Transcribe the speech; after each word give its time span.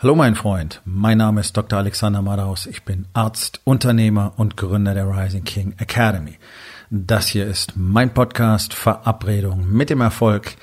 Hallo 0.00 0.14
mein 0.14 0.36
Freund, 0.36 0.80
mein 0.84 1.18
Name 1.18 1.40
ist 1.40 1.56
Dr. 1.56 1.76
Alexander 1.76 2.22
Madaus. 2.22 2.66
Ich 2.66 2.84
bin 2.84 3.08
Arzt, 3.14 3.60
Unternehmer 3.64 4.32
und 4.36 4.56
Gründer 4.56 4.94
der 4.94 5.08
Rising 5.08 5.42
King 5.42 5.74
Academy. 5.78 6.38
Das 6.88 7.26
hier 7.26 7.46
ist 7.46 7.72
mein 7.74 8.14
Podcast 8.14 8.74
Verabredung 8.74 9.68
mit 9.68 9.90
dem 9.90 10.00
Erfolg 10.00 10.54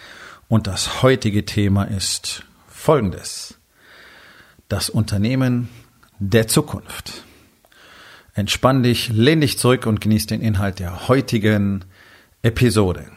und 0.48 0.68
das 0.68 1.04
heutige 1.04 1.44
Thema 1.44 1.84
ist 1.84 2.46
folgendes. 2.70 3.60
Das 4.70 4.90
Unternehmen 4.90 5.68
der 6.20 6.48
Zukunft. 6.48 7.26
Entspann 8.36 8.84
dich, 8.84 9.10
lehn 9.10 9.42
dich 9.42 9.60
zurück 9.60 9.86
und 9.86 10.00
genieß 10.00 10.28
den 10.28 10.40
Inhalt 10.40 10.80
der 10.80 11.10
heutigen 11.10 11.84
Episode. 12.42 13.12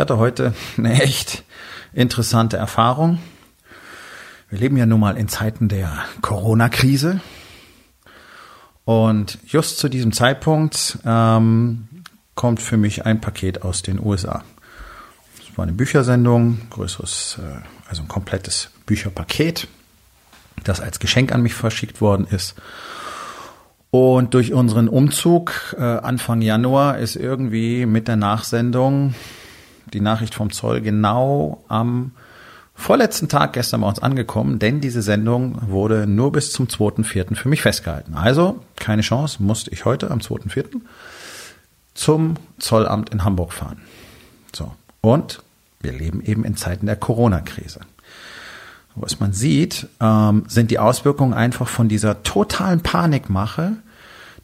Hatte 0.00 0.18
heute 0.18 0.54
eine 0.76 1.00
echt 1.02 1.44
interessante 1.92 2.56
Erfahrung. 2.56 3.18
Wir 4.48 4.58
leben 4.58 4.76
ja 4.76 4.86
nun 4.86 5.00
mal 5.00 5.16
in 5.16 5.28
Zeiten 5.28 5.68
der 5.68 5.92
Corona-Krise. 6.22 7.20
Und 8.84 9.38
just 9.46 9.78
zu 9.78 9.88
diesem 9.88 10.12
Zeitpunkt 10.12 10.98
ähm, 11.04 11.88
kommt 12.34 12.60
für 12.60 12.76
mich 12.76 13.06
ein 13.06 13.20
Paket 13.20 13.62
aus 13.62 13.82
den 13.82 14.04
USA. 14.04 14.42
Es 15.38 15.56
war 15.56 15.64
eine 15.64 15.72
Büchersendung, 15.72 16.62
größeres, 16.70 17.38
äh, 17.40 17.60
also 17.88 18.02
ein 18.02 18.08
komplettes 18.08 18.70
Bücherpaket, 18.86 19.68
das 20.64 20.80
als 20.80 20.98
Geschenk 20.98 21.32
an 21.32 21.42
mich 21.42 21.54
verschickt 21.54 22.00
worden 22.00 22.26
ist. 22.28 22.56
Und 23.90 24.34
durch 24.34 24.52
unseren 24.52 24.88
Umzug 24.88 25.76
äh, 25.78 25.82
Anfang 25.82 26.42
Januar 26.42 26.98
ist 26.98 27.16
irgendwie 27.16 27.86
mit 27.86 28.08
der 28.08 28.16
Nachsendung 28.16 29.14
die 29.92 30.00
Nachricht 30.00 30.34
vom 30.34 30.50
Zoll 30.52 30.80
genau 30.80 31.64
am 31.68 32.12
vorletzten 32.74 33.28
Tag 33.28 33.52
gestern 33.52 33.82
bei 33.82 33.88
uns 33.88 33.98
angekommen, 33.98 34.58
denn 34.58 34.80
diese 34.80 35.02
Sendung 35.02 35.58
wurde 35.70 36.06
nur 36.06 36.32
bis 36.32 36.52
zum 36.52 36.66
2.4. 36.66 37.34
für 37.34 37.48
mich 37.48 37.62
festgehalten. 37.62 38.14
Also 38.14 38.62
keine 38.76 39.02
Chance, 39.02 39.42
musste 39.42 39.70
ich 39.70 39.84
heute 39.84 40.10
am 40.10 40.20
2.4. 40.20 40.80
zum 41.94 42.36
Zollamt 42.58 43.10
in 43.10 43.24
Hamburg 43.24 43.52
fahren. 43.52 43.82
So. 44.54 44.72
Und 45.02 45.42
wir 45.80 45.92
leben 45.92 46.22
eben 46.22 46.44
in 46.44 46.56
Zeiten 46.56 46.86
der 46.86 46.96
Corona-Krise. 46.96 47.80
Was 48.94 49.20
man 49.20 49.32
sieht, 49.32 49.86
ähm, 50.00 50.44
sind 50.48 50.70
die 50.70 50.78
Auswirkungen 50.78 51.32
einfach 51.32 51.68
von 51.68 51.88
dieser 51.88 52.22
totalen 52.22 52.80
Panikmache, 52.80 53.76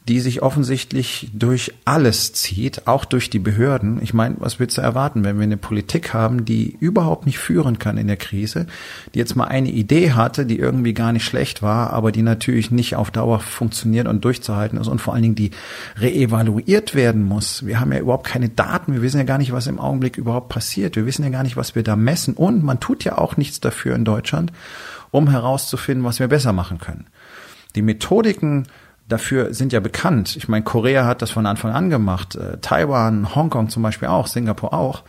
die 0.09 0.21
sich 0.21 0.41
offensichtlich 0.41 1.31
durch 1.33 1.75
alles 1.85 2.33
zieht, 2.33 2.87
auch 2.87 3.05
durch 3.05 3.29
die 3.29 3.41
Behörden. 3.41 4.01
Ich 4.01 4.15
meine, 4.15 4.37
was 4.39 4.61
willst 4.61 4.79
du 4.79 4.81
erwarten, 4.81 5.25
wenn 5.25 5.37
wir 5.37 5.43
eine 5.43 5.57
Politik 5.57 6.15
haben, 6.15 6.45
die 6.45 6.77
überhaupt 6.79 7.27
nicht 7.27 7.39
führen 7.39 7.81
kann 7.81 7.99
in 7.99 8.07
der 8.07 8.17
Krise, 8.17 8.67
die 9.15 9.19
jetzt 9.19 9.34
mal 9.34 9.47
eine 9.47 9.71
Idee 9.71 10.12
hatte, 10.12 10.47
die 10.47 10.61
irgendwie 10.61 10.95
gar 10.95 11.12
nicht 11.12 11.25
schlecht 11.25 11.61
war, 11.61 11.93
aber 11.93 12.12
die 12.12 12.23
natürlich 12.23 12.71
nicht 12.71 12.95
auf 12.95 13.11
Dauer 13.11 13.41
funktioniert 13.41 14.07
und 14.07 14.25
durchzuhalten 14.25 14.79
ist 14.79 14.87
und 14.87 15.01
vor 15.01 15.12
allen 15.12 15.25
Dingen 15.25 15.34
die 15.34 15.51
reevaluiert 15.99 16.95
werden 16.95 17.25
muss. 17.25 17.67
Wir 17.67 17.81
haben 17.81 17.93
ja 17.93 17.99
überhaupt 17.99 18.29
keine 18.29 18.49
Daten, 18.49 18.93
wir 18.93 19.03
wissen 19.03 19.19
ja 19.19 19.25
gar 19.25 19.39
nicht, 19.39 19.51
was 19.51 19.67
im 19.67 19.81
Augenblick 19.81 20.19
überhaupt 20.19 20.51
passiert, 20.51 20.95
wir 20.95 21.07
wissen 21.07 21.25
ja 21.25 21.31
gar 21.31 21.43
nicht, 21.43 21.57
was 21.57 21.75
wir 21.75 21.83
da 21.83 21.97
messen 21.97 22.34
und 22.34 22.62
man 22.62 22.79
tut 22.79 23.03
ja 23.03 23.19
auch 23.19 23.37
nichts 23.37 23.59
dafür 23.59 23.97
in 23.97 24.05
Deutschland, 24.05 24.53
um 25.11 25.29
herauszufinden, 25.29 26.05
was 26.05 26.21
wir 26.21 26.29
besser 26.29 26.53
machen 26.53 26.79
können. 26.79 27.07
Die 27.75 27.83
Methodiken, 27.83 28.69
dafür 29.09 29.55
sind 29.55 29.73
ja 29.73 29.81
bekannt. 29.81 30.37
Ich 30.37 30.49
meine, 30.49 30.65
Korea 30.65 31.07
hat 31.07 31.23
das 31.23 31.31
von 31.31 31.47
Anfang 31.47 31.73
an 31.73 31.91
gemacht, 31.91 32.35
äh, 32.37 32.59
Taiwan, 32.59 33.35
Hongkong 33.35 33.69
zum 33.69 33.83
Beispiel 33.83 34.09
auch, 34.09 34.27
Singapur 34.27 34.73
auch, 34.73 35.03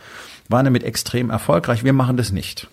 waren 0.48 0.64
damit 0.64 0.84
extrem 0.84 1.30
erfolgreich. 1.30 1.84
Wir 1.84 1.92
machen 1.92 2.16
das 2.16 2.32
nicht. 2.32 2.68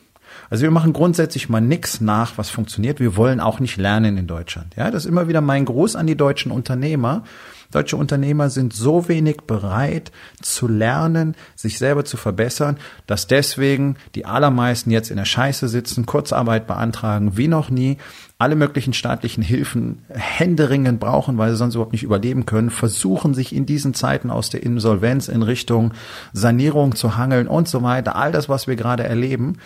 Also 0.50 0.64
wir 0.64 0.72
machen 0.72 0.94
grundsätzlich 0.94 1.50
mal 1.50 1.62
nichts 1.62 2.02
nach, 2.02 2.38
was 2.38 2.50
funktioniert. 2.50 3.00
Wir 3.00 3.16
wollen 3.16 3.40
auch 3.40 3.60
nicht 3.60 3.78
lernen 3.78 4.18
in 4.18 4.28
Deutschland. 4.28 4.76
Ja, 4.76 4.92
das 4.92 5.06
ist 5.06 5.10
immer 5.10 5.28
wieder 5.28 5.42
mein 5.42 5.66
Gruß 5.66 5.96
an 5.96 6.08
die 6.08 6.16
deutschen 6.16 6.52
Unternehmer. 6.52 7.24
Deutsche 7.72 7.98
Unternehmer 7.98 8.50
sind 8.50 8.74
so 8.74 9.08
wenig 9.10 9.42
bereit 9.48 10.12
zu 10.42 10.68
lernen, 10.68 11.36
sich 11.56 11.78
selber 11.78 12.06
zu 12.06 12.16
verbessern, 12.16 12.78
dass 13.08 13.28
deswegen 13.28 13.98
die 14.14 14.26
allermeisten 14.26 14.92
jetzt 14.92 15.10
in 15.10 15.18
der 15.18 15.26
Scheiße 15.26 15.68
sitzen, 15.68 16.06
Kurzarbeit 16.06 16.68
beantragen, 16.68 17.38
wie 17.38 17.48
noch 17.48 17.70
nie, 17.70 17.98
alle 18.38 18.56
möglichen 18.56 18.94
staatlichen 18.94 19.42
Hilfen 19.42 20.04
händeringend 20.10 21.00
brauchen, 21.00 21.38
weil 21.38 21.52
sie 21.52 21.58
sonst 21.58 21.76
überhaupt 21.76 21.94
nicht 21.94 22.04
überleben 22.04 22.46
können, 22.46 22.70
versuchen 22.70 23.34
sich 23.34 23.56
in 23.56 23.66
diesen 23.66 23.94
Zeiten 23.94 24.30
aus 24.30 24.50
der 24.50 24.64
Insolvenz 24.64 25.30
in 25.30 25.42
Richtung 25.42 25.94
Sanierung 26.34 26.96
zu 26.96 27.16
hangeln 27.16 27.48
und 27.48 27.70
so 27.70 27.82
weiter. 27.82 28.16
All 28.16 28.34
das, 28.34 28.50
was 28.50 28.68
wir 28.68 28.76
gerade 28.76 29.04
erleben, 29.04 29.58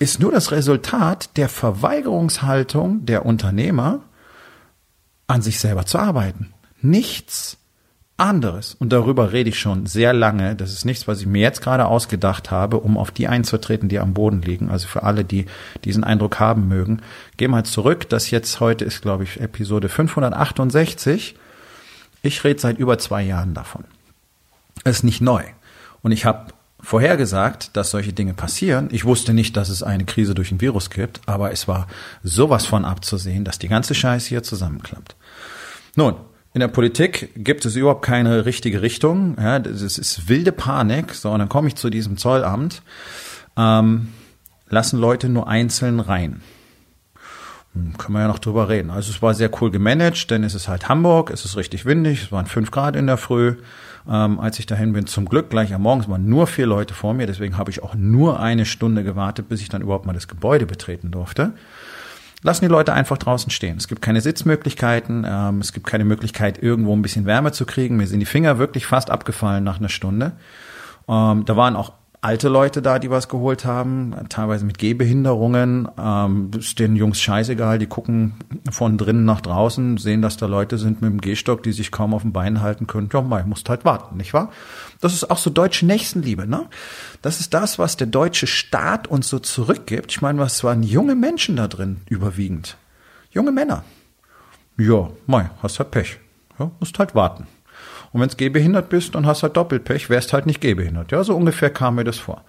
ist 0.00 0.18
nur 0.18 0.32
das 0.32 0.50
Resultat 0.50 1.36
der 1.36 1.48
Verweigerungshaltung 1.48 3.06
der 3.06 3.24
Unternehmer, 3.24 4.00
an 5.26 5.40
sich 5.40 5.60
selber 5.60 5.86
zu 5.86 5.98
arbeiten. 5.98 6.52
Nichts 6.82 7.58
anderes. 8.16 8.74
Und 8.74 8.92
darüber 8.92 9.32
rede 9.32 9.50
ich 9.50 9.58
schon 9.58 9.86
sehr 9.86 10.12
lange. 10.12 10.54
Das 10.54 10.72
ist 10.72 10.84
nichts, 10.84 11.08
was 11.08 11.20
ich 11.20 11.26
mir 11.26 11.42
jetzt 11.42 11.62
gerade 11.62 11.86
ausgedacht 11.86 12.50
habe, 12.50 12.78
um 12.78 12.96
auf 12.96 13.10
die 13.10 13.26
einzutreten, 13.26 13.88
die 13.88 13.98
am 13.98 14.14
Boden 14.14 14.42
liegen. 14.42 14.70
Also 14.70 14.86
für 14.86 15.02
alle, 15.02 15.24
die 15.24 15.46
diesen 15.84 16.04
Eindruck 16.04 16.38
haben 16.38 16.68
mögen. 16.68 17.02
Geh 17.36 17.48
mal 17.48 17.64
zurück. 17.64 18.08
Das 18.08 18.30
jetzt 18.30 18.60
heute 18.60 18.84
ist, 18.84 19.02
glaube 19.02 19.24
ich, 19.24 19.40
Episode 19.40 19.88
568. 19.88 21.34
Ich 22.22 22.44
rede 22.44 22.60
seit 22.60 22.78
über 22.78 22.98
zwei 22.98 23.22
Jahren 23.22 23.52
davon. 23.52 23.84
Ist 24.84 25.02
nicht 25.02 25.20
neu. 25.20 25.42
Und 26.02 26.12
ich 26.12 26.24
habe 26.24 26.52
vorhergesagt, 26.80 27.76
dass 27.76 27.90
solche 27.90 28.12
Dinge 28.12 28.34
passieren. 28.34 28.88
Ich 28.92 29.04
wusste 29.04 29.34
nicht, 29.34 29.56
dass 29.56 29.70
es 29.70 29.82
eine 29.82 30.04
Krise 30.04 30.34
durch 30.34 30.52
ein 30.52 30.60
Virus 30.60 30.90
gibt, 30.90 31.20
aber 31.26 31.50
es 31.50 31.66
war 31.66 31.88
sowas 32.22 32.66
von 32.66 32.84
abzusehen, 32.84 33.44
dass 33.44 33.58
die 33.58 33.68
ganze 33.68 33.94
Scheiße 33.94 34.28
hier 34.28 34.42
zusammenklappt. 34.42 35.16
Nun, 35.96 36.16
in 36.54 36.60
der 36.60 36.68
Politik 36.68 37.30
gibt 37.34 37.64
es 37.64 37.74
überhaupt 37.74 38.02
keine 38.02 38.46
richtige 38.46 38.80
Richtung. 38.80 39.36
Ja, 39.40 39.58
das 39.58 39.98
ist 39.98 40.28
wilde 40.28 40.52
Panik. 40.52 41.12
So, 41.12 41.32
und 41.32 41.40
dann 41.40 41.48
komme 41.48 41.66
ich 41.66 41.74
zu 41.74 41.90
diesem 41.90 42.16
Zollamt. 42.16 42.82
Ähm, 43.56 44.12
lassen 44.68 45.00
Leute 45.00 45.28
nur 45.28 45.48
einzeln 45.48 45.98
rein. 45.98 46.42
Hm, 47.72 47.98
können 47.98 48.14
wir 48.14 48.20
ja 48.20 48.28
noch 48.28 48.38
drüber 48.38 48.68
reden. 48.68 48.90
Also 48.90 49.10
es 49.10 49.20
war 49.20 49.34
sehr 49.34 49.50
cool 49.60 49.72
gemanagt, 49.72 50.30
denn 50.30 50.44
es 50.44 50.54
ist 50.54 50.68
halt 50.68 50.88
Hamburg, 50.88 51.30
es 51.30 51.44
ist 51.44 51.56
richtig 51.56 51.86
windig, 51.86 52.22
es 52.22 52.32
waren 52.32 52.46
fünf 52.46 52.70
Grad 52.70 52.94
in 52.94 53.08
der 53.08 53.16
Früh. 53.16 53.56
Ähm, 54.08 54.38
als 54.38 54.60
ich 54.60 54.66
dahin 54.66 54.92
bin, 54.92 55.08
zum 55.08 55.28
Glück 55.28 55.50
gleich 55.50 55.74
am 55.74 55.82
Morgen, 55.82 56.02
es 56.02 56.08
waren 56.08 56.28
nur 56.28 56.46
vier 56.46 56.66
Leute 56.66 56.94
vor 56.94 57.14
mir, 57.14 57.26
deswegen 57.26 57.58
habe 57.58 57.72
ich 57.72 57.82
auch 57.82 57.96
nur 57.96 58.38
eine 58.38 58.64
Stunde 58.64 59.02
gewartet, 59.02 59.48
bis 59.48 59.60
ich 59.60 59.70
dann 59.70 59.82
überhaupt 59.82 60.06
mal 60.06 60.12
das 60.12 60.28
Gebäude 60.28 60.66
betreten 60.66 61.10
durfte 61.10 61.52
lassen 62.44 62.66
die 62.66 62.70
Leute 62.70 62.92
einfach 62.92 63.18
draußen 63.18 63.50
stehen. 63.50 63.78
Es 63.78 63.88
gibt 63.88 64.02
keine 64.02 64.20
Sitzmöglichkeiten, 64.20 65.26
ähm, 65.26 65.60
es 65.60 65.72
gibt 65.72 65.86
keine 65.86 66.04
Möglichkeit, 66.04 66.62
irgendwo 66.62 66.94
ein 66.94 67.02
bisschen 67.02 67.24
Wärme 67.24 67.50
zu 67.50 67.64
kriegen. 67.64 67.96
Mir 67.96 68.06
sind 68.06 68.20
die 68.20 68.26
Finger 68.26 68.58
wirklich 68.58 68.86
fast 68.86 69.10
abgefallen 69.10 69.64
nach 69.64 69.78
einer 69.78 69.88
Stunde. 69.88 70.32
Ähm, 71.08 71.44
da 71.46 71.56
waren 71.56 71.74
auch 71.74 71.92
alte 72.24 72.48
Leute 72.48 72.80
da, 72.80 72.98
die 72.98 73.10
was 73.10 73.28
geholt 73.28 73.66
haben, 73.66 74.14
teilweise 74.30 74.64
mit 74.64 74.78
Gehbehinderungen. 74.78 75.88
Ähm, 75.98 76.50
ist 76.58 76.78
den 76.78 76.96
Jungs 76.96 77.20
scheißegal, 77.20 77.78
die 77.78 77.86
gucken 77.86 78.34
von 78.70 78.96
drinnen 78.96 79.26
nach 79.26 79.42
draußen, 79.42 79.98
sehen, 79.98 80.22
dass 80.22 80.38
da 80.38 80.46
Leute 80.46 80.78
sind 80.78 81.02
mit 81.02 81.10
dem 81.10 81.20
Gehstock, 81.20 81.62
die 81.62 81.72
sich 81.72 81.90
kaum 81.90 82.14
auf 82.14 82.22
den 82.22 82.32
Beinen 82.32 82.62
halten 82.62 82.86
können. 82.86 83.10
Ja, 83.12 83.20
mal, 83.20 83.44
musst 83.44 83.68
halt 83.68 83.84
warten, 83.84 84.16
nicht 84.16 84.32
wahr? 84.32 84.50
Das 85.02 85.12
ist 85.12 85.30
auch 85.30 85.36
so 85.36 85.50
deutsche 85.50 85.84
Nächstenliebe, 85.84 86.46
ne? 86.46 86.66
Das 87.20 87.40
ist 87.40 87.52
das, 87.52 87.78
was 87.78 87.98
der 87.98 88.06
deutsche 88.06 88.46
Staat 88.46 89.06
uns 89.06 89.28
so 89.28 89.38
zurückgibt. 89.38 90.10
Ich 90.10 90.22
meine, 90.22 90.38
was 90.38 90.64
waren 90.64 90.82
junge 90.82 91.16
Menschen 91.16 91.56
da 91.56 91.68
drin 91.68 92.00
überwiegend? 92.08 92.78
Junge 93.32 93.52
Männer. 93.52 93.84
Ja, 94.78 95.10
mei, 95.26 95.50
hast 95.62 95.78
halt 95.78 95.90
Pech. 95.90 96.18
Ja, 96.58 96.70
musst 96.80 96.98
halt 96.98 97.14
warten. 97.14 97.46
Und 98.14 98.20
wenn 98.20 98.28
du 98.28 98.36
gehbehindert 98.36 98.90
bist, 98.90 99.16
dann 99.16 99.26
hast 99.26 99.40
du 99.40 99.48
halt 99.48 99.56
Doppelpech, 99.56 100.08
wärst 100.08 100.32
halt 100.32 100.46
nicht 100.46 100.60
gehbehindert. 100.60 101.10
Ja, 101.10 101.24
so 101.24 101.36
ungefähr 101.36 101.68
kam 101.68 101.96
mir 101.96 102.04
das 102.04 102.16
vor. 102.16 102.44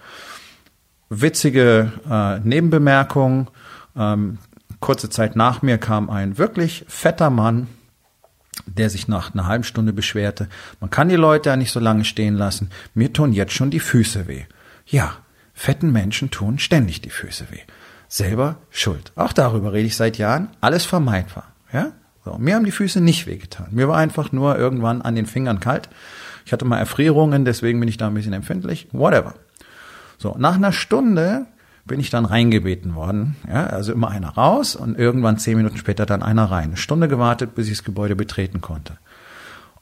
Witzige 1.10 1.92
äh, 2.08 2.38
Nebenbemerkung. 2.38 3.50
Ähm, 3.96 4.38
kurze 4.78 5.10
Zeit 5.10 5.34
nach 5.34 5.62
mir 5.62 5.78
kam 5.78 6.08
ein 6.08 6.38
wirklich 6.38 6.84
fetter 6.86 7.30
Mann, 7.30 7.66
der 8.66 8.90
sich 8.90 9.08
nach 9.08 9.34
einer 9.34 9.48
halben 9.48 9.64
Stunde 9.64 9.92
beschwerte. 9.92 10.48
Man 10.78 10.90
kann 10.90 11.08
die 11.08 11.16
Leute 11.16 11.48
ja 11.48 11.56
nicht 11.56 11.72
so 11.72 11.80
lange 11.80 12.04
stehen 12.04 12.36
lassen. 12.36 12.70
Mir 12.94 13.12
tun 13.12 13.32
jetzt 13.32 13.52
schon 13.52 13.70
die 13.70 13.80
Füße 13.80 14.28
weh. 14.28 14.44
Ja, 14.86 15.16
fetten 15.52 15.90
Menschen 15.90 16.30
tun 16.30 16.60
ständig 16.60 17.00
die 17.00 17.10
Füße 17.10 17.50
weh. 17.50 17.62
Selber 18.06 18.58
schuld. 18.70 19.10
Auch 19.16 19.32
darüber 19.32 19.72
rede 19.72 19.88
ich 19.88 19.96
seit 19.96 20.16
Jahren. 20.16 20.50
Alles 20.60 20.84
vermeidbar. 20.84 21.48
Ja? 21.72 21.90
So, 22.26 22.38
mir 22.38 22.56
haben 22.56 22.64
die 22.64 22.72
Füße 22.72 23.00
nicht 23.00 23.28
wehgetan. 23.28 23.68
Mir 23.70 23.86
war 23.86 23.98
einfach 23.98 24.32
nur 24.32 24.58
irgendwann 24.58 25.00
an 25.00 25.14
den 25.14 25.26
Fingern 25.26 25.60
kalt. 25.60 25.88
Ich 26.44 26.52
hatte 26.52 26.64
mal 26.64 26.78
Erfrierungen, 26.78 27.44
deswegen 27.44 27.78
bin 27.78 27.88
ich 27.88 27.98
da 27.98 28.08
ein 28.08 28.14
bisschen 28.14 28.32
empfindlich. 28.32 28.88
Whatever. 28.90 29.34
So, 30.18 30.34
nach 30.36 30.56
einer 30.56 30.72
Stunde 30.72 31.46
bin 31.84 32.00
ich 32.00 32.10
dann 32.10 32.24
reingebeten 32.24 32.96
worden. 32.96 33.36
Ja, 33.48 33.66
also 33.68 33.92
immer 33.92 34.10
einer 34.10 34.30
raus 34.30 34.74
und 34.74 34.98
irgendwann 34.98 35.38
zehn 35.38 35.56
Minuten 35.56 35.76
später 35.76 36.04
dann 36.04 36.24
einer 36.24 36.46
rein. 36.46 36.70
Eine 36.70 36.76
Stunde 36.76 37.06
gewartet, 37.06 37.54
bis 37.54 37.68
ich 37.68 37.74
das 37.74 37.84
Gebäude 37.84 38.16
betreten 38.16 38.60
konnte. 38.60 38.98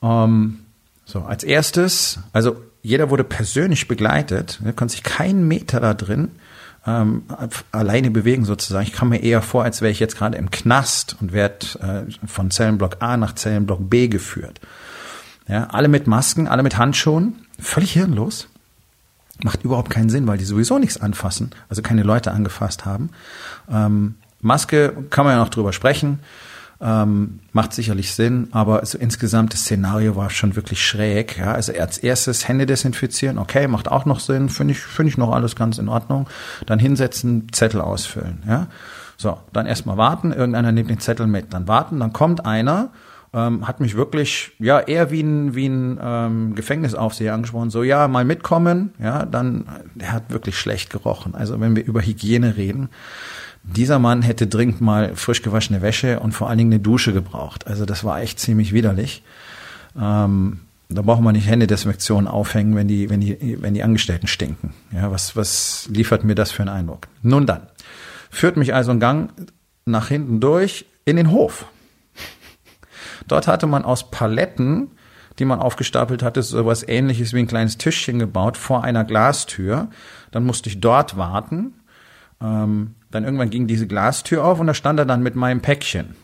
Ähm, 0.03 0.59
so, 1.07 1.21
als 1.21 1.45
erstes, 1.45 2.19
also 2.35 2.61
jeder 2.83 3.09
wurde 3.09 3.25
persönlich 3.25 3.89
begleitet, 3.89 4.61
er 4.63 4.75
konnte 4.75 4.93
sich 4.93 5.03
keinen 5.03 5.49
Meter 5.49 5.81
da 5.81 5.95
drin 5.95 6.33
ähm, 6.87 7.25
alleine 7.73 8.11
bewegen 8.11 8.45
sozusagen. 8.45 8.87
Ich 8.87 8.93
kam 8.93 9.09
mir 9.09 9.23
eher 9.23 9.43
vor, 9.43 9.65
als 9.65 9.81
wäre 9.81 9.91
ich 9.91 10.01
jetzt 10.01 10.17
gerade 10.17 10.37
im 10.37 10.51
Knast 10.51 11.17
und 11.21 11.33
werde 11.33 11.67
äh, 11.81 12.27
von 12.27 12.51
Zellenblock 12.51 12.97
A 13.01 13.17
nach 13.17 13.35
Zellenblock 13.35 13.89
B 13.89 14.09
geführt. 14.09 14.61
Ja, 15.49 15.65
alle 15.67 15.89
mit 15.89 16.07
Masken, 16.07 16.49
alle 16.49 16.63
mit 16.63 16.79
Handschuhen, 16.79 17.47
völlig 17.59 17.93
hirnlos. 17.93 18.49
Macht 19.43 19.65
überhaupt 19.65 19.91
keinen 19.91 20.11
Sinn, 20.11 20.27
weil 20.27 20.39
die 20.39 20.45
sowieso 20.45 20.79
nichts 20.79 21.01
anfassen, 21.01 21.51
also 21.69 21.83
keine 21.83 22.03
Leute 22.03 22.31
angefasst 22.33 22.85
haben. 22.85 23.11
Ähm, 23.71 24.15
Maske 24.41 24.95
kann 25.11 25.25
man 25.25 25.35
ja 25.35 25.41
noch 25.41 25.49
drüber 25.49 25.73
sprechen. 25.73 26.21
Ähm, 26.81 27.41
macht 27.53 27.73
sicherlich 27.73 28.13
Sinn, 28.13 28.49
aber 28.51 28.81
also 28.81 28.99
insgesamt 28.99 29.53
das 29.53 29.61
Szenario 29.61 30.17
war 30.17 30.29
schon 30.31 30.57
wirklich 30.57 30.85
schräg. 30.85 31.39
Ja? 31.39 31.53
Also 31.53 31.73
als 31.73 31.99
erstes 31.99 32.49
Hände 32.49 32.67
desinfizieren, 32.67 33.39
okay, 33.39 33.69
macht 33.69 33.89
auch 33.91 34.07
noch 34.07 34.21
Sinn, 34.21 34.49
finde 34.49 34.73
ich, 34.73 34.81
finde 34.81 35.11
ich 35.11 35.19
noch 35.19 35.33
alles 35.33 35.55
ganz 35.57 35.79
in 35.79 35.89
Ordnung. 35.89 36.29
Dann 36.67 36.79
hinsetzen, 36.79 37.47
Zettel 37.53 37.81
ausfüllen. 37.81 38.43
Ja? 38.47 38.67
So, 39.17 39.39
dann 39.53 39.67
erstmal 39.67 39.97
warten, 39.97 40.33
irgendeiner 40.33 40.73
nimmt 40.73 40.91
den 40.91 40.99
Zettel 40.99 41.27
mit, 41.27 41.55
dann 41.55 41.69
warten, 41.69 42.01
dann 42.01 42.13
kommt 42.13 42.45
einer, 42.45 42.91
ähm, 43.33 43.67
hat 43.67 43.81
mich 43.81 43.97
wirklich, 43.97 44.53
ja, 44.59 44.81
eher 44.81 45.11
wie 45.11 45.23
ein, 45.23 45.55
wie 45.55 45.67
ein 45.67 45.99
ähm, 46.03 46.55
Gefängnisaufseher 46.55 47.35
angesprochen, 47.35 47.71
so, 47.71 47.83
ja, 47.83 48.09
mal 48.09 48.25
mitkommen, 48.25 48.93
ja, 48.99 49.25
dann, 49.25 49.67
der 49.95 50.13
hat 50.13 50.31
wirklich 50.31 50.59
schlecht 50.59 50.91
gerochen. 50.91 51.35
Also 51.35 51.61
wenn 51.61 51.77
wir 51.77 51.85
über 51.85 52.01
Hygiene 52.01 52.57
reden, 52.57 52.89
dieser 53.65 53.99
Mann 53.99 54.23
hätte 54.23 54.47
dringend 54.47 54.81
mal 54.81 55.17
frisch 55.17 55.43
gewaschene 55.43 55.83
Wäsche 55.83 56.21
und 56.21 56.33
vor 56.33 56.49
allen 56.49 56.59
Dingen 56.59 56.73
eine 56.73 56.81
Dusche 56.81 57.13
gebraucht. 57.13 57.67
Also 57.67 57.87
das 57.87 58.05
war 58.05 58.21
echt 58.21 58.39
ziemlich 58.39 58.73
widerlich. 58.73 59.23
Ähm, 59.99 60.61
da 60.91 61.03
braucht 61.03 61.23
man 61.23 61.35
nicht 61.35 61.49
Händedesinfektion 61.49 62.29
aufhängen, 62.29 62.77
wenn 62.77 62.89
die, 62.89 63.09
wenn 63.09 63.21
die, 63.21 63.59
wenn 63.61 63.75
die 63.75 63.83
Angestellten 63.83 64.27
stinken. 64.27 64.75
Ja, 64.93 65.11
was, 65.11 65.35
was 65.35 65.89
liefert 65.91 66.25
mir 66.25 66.35
das 66.35 66.53
für 66.53 66.63
einen 66.63 66.69
Eindruck? 66.69 67.09
Nun 67.23 67.47
dann, 67.47 67.63
führt 68.31 68.57
mich 68.57 68.75
also 68.75 68.91
ein 68.91 69.01
Gang 69.01 69.31
nach 69.87 70.09
hinten 70.09 70.41
durch 70.41 70.87
in 71.05 71.17
den 71.17 71.31
Hof. 71.31 71.67
Dort 73.29 73.47
hatte 73.47 73.67
man 73.67 73.85
aus 73.85 74.11
Paletten, 74.11 74.91
die 75.39 75.45
man 75.47 75.59
aufgestapelt 75.59 76.23
hatte, 76.23 76.43
so 76.43 76.67
was 76.67 76.87
ähnliches 76.87 77.33
wie 77.33 77.41
ein 77.41 77.47
kleines 77.47 77.79
Tischchen 77.79 78.19
gebaut 78.19 78.57
vor 78.57 78.85
einer 78.85 79.05
Glastür. 79.05 79.89
Dann 80.31 80.45
musste 80.45 80.69
ich 80.69 80.81
dort 80.81 81.17
warten. 81.17 81.73
Ähm, 82.43 82.95
dann 83.11 83.25
irgendwann 83.25 83.51
ging 83.51 83.67
diese 83.67 83.87
Glastür 83.87 84.45
auf 84.45 84.61
und 84.61 84.67
da 84.67 84.75
stand 84.75 84.99
er 84.99 85.07
dann 85.07 85.23
mit 85.23 85.35
meinem 85.35 85.61
Päckchen. 85.61 86.17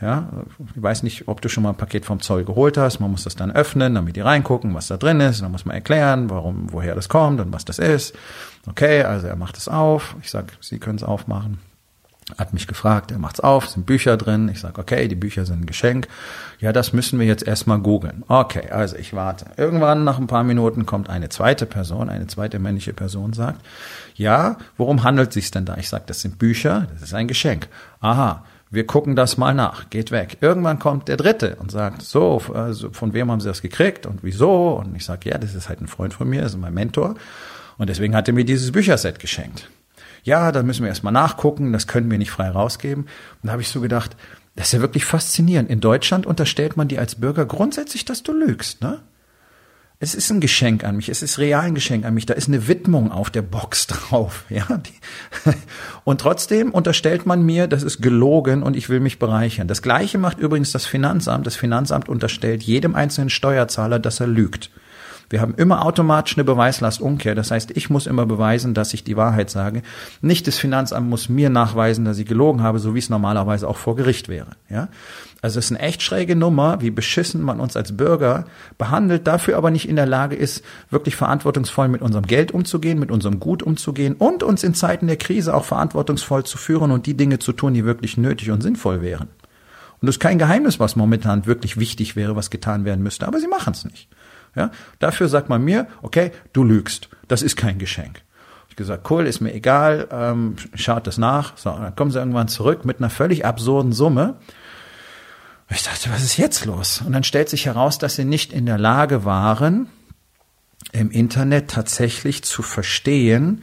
Ja, 0.00 0.28
ich 0.74 0.82
weiß 0.82 1.04
nicht, 1.04 1.28
ob 1.28 1.40
du 1.40 1.48
schon 1.48 1.62
mal 1.62 1.70
ein 1.70 1.76
Paket 1.76 2.04
vom 2.04 2.20
Zoll 2.20 2.44
geholt 2.44 2.76
hast. 2.76 2.98
Man 2.98 3.12
muss 3.12 3.24
das 3.24 3.36
dann 3.36 3.52
öffnen, 3.52 3.94
damit 3.94 4.16
die 4.16 4.20
reingucken, 4.20 4.74
was 4.74 4.88
da 4.88 4.96
drin 4.96 5.20
ist. 5.20 5.40
Dann 5.40 5.52
muss 5.52 5.64
man 5.64 5.76
erklären, 5.76 6.28
warum, 6.28 6.72
woher 6.72 6.94
das 6.94 7.08
kommt 7.08 7.40
und 7.40 7.52
was 7.52 7.64
das 7.64 7.78
ist. 7.78 8.14
Okay, 8.66 9.02
also 9.04 9.28
er 9.28 9.36
macht 9.36 9.56
es 9.56 9.68
auf. 9.68 10.16
Ich 10.20 10.30
sag, 10.30 10.52
Sie 10.60 10.78
können 10.78 10.96
es 10.96 11.04
aufmachen 11.04 11.58
hat 12.38 12.54
mich 12.54 12.66
gefragt, 12.66 13.10
er 13.10 13.18
macht's 13.18 13.40
auf, 13.40 13.68
sind 13.68 13.86
Bücher 13.86 14.16
drin. 14.16 14.48
Ich 14.48 14.60
sage, 14.60 14.80
okay, 14.80 15.08
die 15.08 15.14
Bücher 15.14 15.44
sind 15.44 15.62
ein 15.62 15.66
Geschenk. 15.66 16.08
Ja, 16.58 16.72
das 16.72 16.92
müssen 16.92 17.18
wir 17.18 17.26
jetzt 17.26 17.46
erstmal 17.46 17.78
googeln. 17.78 18.24
Okay, 18.28 18.70
also 18.70 18.96
ich 18.96 19.12
warte. 19.12 19.46
Irgendwann 19.56 20.04
nach 20.04 20.18
ein 20.18 20.26
paar 20.26 20.44
Minuten 20.44 20.86
kommt 20.86 21.10
eine 21.10 21.28
zweite 21.28 21.66
Person, 21.66 22.08
eine 22.08 22.26
zweite 22.26 22.58
männliche 22.58 22.94
Person, 22.94 23.34
sagt, 23.34 23.60
ja, 24.14 24.56
worum 24.76 25.02
handelt 25.02 25.32
sich's 25.32 25.50
denn 25.50 25.66
da? 25.66 25.76
Ich 25.76 25.88
sage, 25.88 26.04
das 26.06 26.22
sind 26.22 26.38
Bücher, 26.38 26.86
das 26.92 27.02
ist 27.02 27.14
ein 27.14 27.28
Geschenk. 27.28 27.68
Aha, 28.00 28.44
wir 28.70 28.86
gucken 28.86 29.16
das 29.16 29.36
mal 29.36 29.54
nach, 29.54 29.90
geht 29.90 30.10
weg. 30.10 30.38
Irgendwann 30.40 30.78
kommt 30.78 31.08
der 31.08 31.18
Dritte 31.18 31.56
und 31.56 31.70
sagt, 31.70 32.02
so, 32.02 32.40
also 32.54 32.90
von 32.90 33.12
wem 33.12 33.30
haben 33.30 33.40
Sie 33.40 33.48
das 33.48 33.60
gekriegt 33.60 34.06
und 34.06 34.22
wieso? 34.22 34.80
Und 34.82 34.96
ich 34.96 35.04
sage, 35.04 35.28
ja, 35.28 35.38
das 35.38 35.54
ist 35.54 35.68
halt 35.68 35.82
ein 35.82 35.88
Freund 35.88 36.14
von 36.14 36.28
mir, 36.28 36.40
das 36.40 36.54
ist 36.54 36.60
mein 36.60 36.74
Mentor. 36.74 37.16
Und 37.76 37.90
deswegen 37.90 38.16
hat 38.16 38.28
er 38.28 38.34
mir 38.34 38.44
dieses 38.44 38.72
Bücherset 38.72 39.18
geschenkt 39.18 39.68
ja, 40.24 40.52
da 40.52 40.62
müssen 40.62 40.82
wir 40.82 40.88
erstmal 40.88 41.12
nachgucken, 41.12 41.72
das 41.72 41.86
können 41.86 42.10
wir 42.10 42.18
nicht 42.18 42.30
frei 42.30 42.48
rausgeben. 42.48 43.04
Und 43.04 43.10
da 43.42 43.52
habe 43.52 43.62
ich 43.62 43.68
so 43.68 43.80
gedacht, 43.80 44.16
das 44.56 44.68
ist 44.68 44.72
ja 44.72 44.80
wirklich 44.80 45.04
faszinierend. 45.04 45.70
In 45.70 45.80
Deutschland 45.80 46.26
unterstellt 46.26 46.76
man 46.76 46.88
dir 46.88 47.00
als 47.00 47.16
Bürger 47.16 47.44
grundsätzlich, 47.44 48.04
dass 48.04 48.22
du 48.22 48.32
lügst, 48.32 48.82
ne? 48.82 49.00
Es 50.00 50.14
ist 50.14 50.28
ein 50.30 50.40
Geschenk 50.40 50.82
an 50.84 50.96
mich, 50.96 51.08
es 51.08 51.22
ist 51.22 51.38
real 51.38 51.62
ein 51.62 51.74
Geschenk 51.74 52.04
an 52.04 52.14
mich, 52.14 52.26
da 52.26 52.34
ist 52.34 52.48
eine 52.48 52.66
Widmung 52.66 53.12
auf 53.12 53.30
der 53.30 53.42
Box 53.42 53.86
drauf, 53.86 54.44
ja. 54.48 54.66
Und 56.04 56.20
trotzdem 56.20 56.72
unterstellt 56.72 57.26
man 57.26 57.42
mir, 57.42 57.68
das 57.68 57.82
ist 57.82 58.02
gelogen 58.02 58.62
und 58.62 58.76
ich 58.76 58.88
will 58.88 59.00
mich 59.00 59.18
bereichern. 59.18 59.68
Das 59.68 59.82
gleiche 59.82 60.18
macht 60.18 60.38
übrigens 60.38 60.72
das 60.72 60.84
Finanzamt. 60.84 61.46
Das 61.46 61.56
Finanzamt 61.56 62.08
unterstellt 62.08 62.62
jedem 62.62 62.94
einzelnen 62.94 63.30
Steuerzahler, 63.30 63.98
dass 63.98 64.20
er 64.20 64.26
lügt. 64.26 64.70
Wir 65.30 65.40
haben 65.40 65.54
immer 65.54 65.84
automatisch 65.84 66.36
eine 66.36 66.44
Beweislastumkehr. 66.44 67.34
Das 67.34 67.50
heißt, 67.50 67.70
ich 67.72 67.90
muss 67.90 68.06
immer 68.06 68.26
beweisen, 68.26 68.74
dass 68.74 68.94
ich 68.94 69.04
die 69.04 69.16
Wahrheit 69.16 69.50
sage. 69.50 69.82
Nicht 70.20 70.46
das 70.46 70.58
Finanzamt 70.58 71.08
muss 71.08 71.28
mir 71.28 71.50
nachweisen, 71.50 72.04
dass 72.04 72.18
ich 72.18 72.26
gelogen 72.26 72.62
habe, 72.62 72.78
so 72.78 72.94
wie 72.94 72.98
es 72.98 73.10
normalerweise 73.10 73.68
auch 73.68 73.76
vor 73.76 73.96
Gericht 73.96 74.28
wäre. 74.28 74.50
Ja? 74.68 74.88
Also 75.44 75.58
es 75.58 75.66
ist 75.66 75.72
eine 75.72 75.80
echt 75.80 76.02
schräge 76.02 76.36
Nummer, 76.36 76.80
wie 76.80 76.90
beschissen 76.90 77.42
man 77.42 77.60
uns 77.60 77.76
als 77.76 77.96
Bürger 77.96 78.46
behandelt, 78.78 79.26
dafür 79.26 79.58
aber 79.58 79.70
nicht 79.70 79.86
in 79.88 79.96
der 79.96 80.06
Lage 80.06 80.36
ist, 80.36 80.64
wirklich 80.88 81.16
verantwortungsvoll 81.16 81.88
mit 81.88 82.00
unserem 82.00 82.26
Geld 82.26 82.52
umzugehen, 82.52 82.98
mit 82.98 83.10
unserem 83.10 83.40
Gut 83.40 83.62
umzugehen 83.62 84.14
und 84.14 84.42
uns 84.42 84.64
in 84.64 84.72
Zeiten 84.72 85.06
der 85.06 85.18
Krise 85.18 85.54
auch 85.54 85.64
verantwortungsvoll 85.64 86.44
zu 86.44 86.56
führen 86.56 86.90
und 86.90 87.04
die 87.04 87.14
Dinge 87.14 87.40
zu 87.40 87.52
tun, 87.52 87.74
die 87.74 87.84
wirklich 87.84 88.16
nötig 88.16 88.50
und 88.52 88.62
sinnvoll 88.62 89.02
wären. 89.02 89.28
Und 90.00 90.06
das 90.06 90.14
ist 90.14 90.20
kein 90.20 90.38
Geheimnis, 90.38 90.80
was 90.80 90.96
momentan 90.96 91.44
wirklich 91.44 91.78
wichtig 91.78 92.16
wäre, 92.16 92.36
was 92.36 92.50
getan 92.50 92.84
werden 92.86 93.02
müsste, 93.02 93.26
aber 93.26 93.38
sie 93.38 93.48
machen 93.48 93.74
es 93.74 93.84
nicht. 93.84 94.08
Ja? 94.54 94.70
Dafür 94.98 95.28
sagt 95.28 95.48
man 95.48 95.62
mir, 95.62 95.86
okay, 96.02 96.32
du 96.52 96.64
lügst. 96.64 97.08
Das 97.28 97.42
ist 97.42 97.56
kein 97.56 97.78
Geschenk. 97.78 98.22
Ich 98.68 98.76
gesagt, 98.76 99.08
cool, 99.10 99.26
ist 99.26 99.40
mir 99.40 99.54
egal, 99.54 100.08
ähm, 100.10 100.56
schaut 100.74 101.06
das 101.06 101.16
nach. 101.16 101.56
So, 101.56 101.70
dann 101.70 101.94
kommen 101.94 102.10
sie 102.10 102.18
irgendwann 102.18 102.48
zurück 102.48 102.84
mit 102.84 102.98
einer 102.98 103.10
völlig 103.10 103.44
absurden 103.44 103.92
Summe. 103.92 104.36
Ich 105.70 105.84
dachte, 105.84 106.10
was 106.10 106.22
ist 106.22 106.36
jetzt 106.36 106.64
los? 106.64 107.00
Und 107.04 107.12
dann 107.12 107.24
stellt 107.24 107.48
sich 107.48 107.66
heraus, 107.66 107.98
dass 107.98 108.16
sie 108.16 108.24
nicht 108.24 108.52
in 108.52 108.66
der 108.66 108.78
Lage 108.78 109.24
waren, 109.24 109.88
im 110.92 111.10
Internet 111.10 111.70
tatsächlich 111.70 112.42
zu 112.42 112.62
verstehen, 112.62 113.62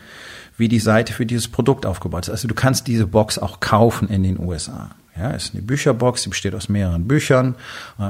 wie 0.57 0.67
die 0.67 0.79
Seite 0.79 1.13
für 1.13 1.25
dieses 1.25 1.47
Produkt 1.47 1.85
aufgebaut 1.85 2.23
ist. 2.23 2.29
Also 2.29 2.47
du 2.47 2.55
kannst 2.55 2.87
diese 2.87 3.07
Box 3.07 3.37
auch 3.37 3.59
kaufen 3.59 4.07
in 4.07 4.23
den 4.23 4.39
USA. 4.39 4.91
Ja, 5.17 5.31
ist 5.31 5.53
eine 5.53 5.61
Bücherbox, 5.61 6.23
die 6.23 6.29
besteht 6.29 6.55
aus 6.55 6.69
mehreren 6.69 7.07
Büchern, 7.07 7.55